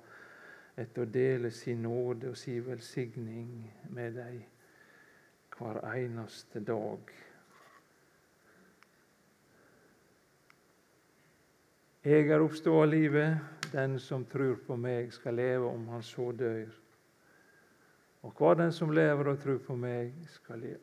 etter 0.80 1.04
å 1.04 1.12
dele 1.12 1.50
sin 1.52 1.82
nåde 1.84 2.32
og 2.32 2.38
sin 2.40 2.64
velsigning 2.64 3.50
med 3.92 4.16
deg 4.16 4.40
hver 5.52 5.82
eneste 5.92 6.62
dag. 6.64 7.12
Jeg 12.02 12.30
er 12.34 12.42
oppstå 12.42 12.72
av 12.82 12.88
livet. 12.90 13.61
Den 13.72 13.98
som 13.98 14.24
tror 14.28 14.58
på 14.66 14.76
meg, 14.76 15.12
skal 15.12 15.34
leve 15.34 15.70
om 15.70 15.88
han 15.88 16.02
så 16.04 16.32
dør. 16.36 16.68
Og 18.22 18.34
hver 18.38 18.54
den 18.60 18.72
som 18.72 18.92
lever 18.92 19.32
og 19.32 19.40
tror 19.42 19.58
på 19.66 19.76
meg, 19.76 20.12
skal 20.36 20.68
i 20.68 20.76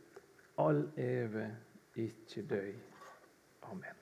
all 0.59 0.83
evig 0.97 1.47
ikke 1.95 2.43
dø. 2.49 2.65
Amen. 3.69 3.98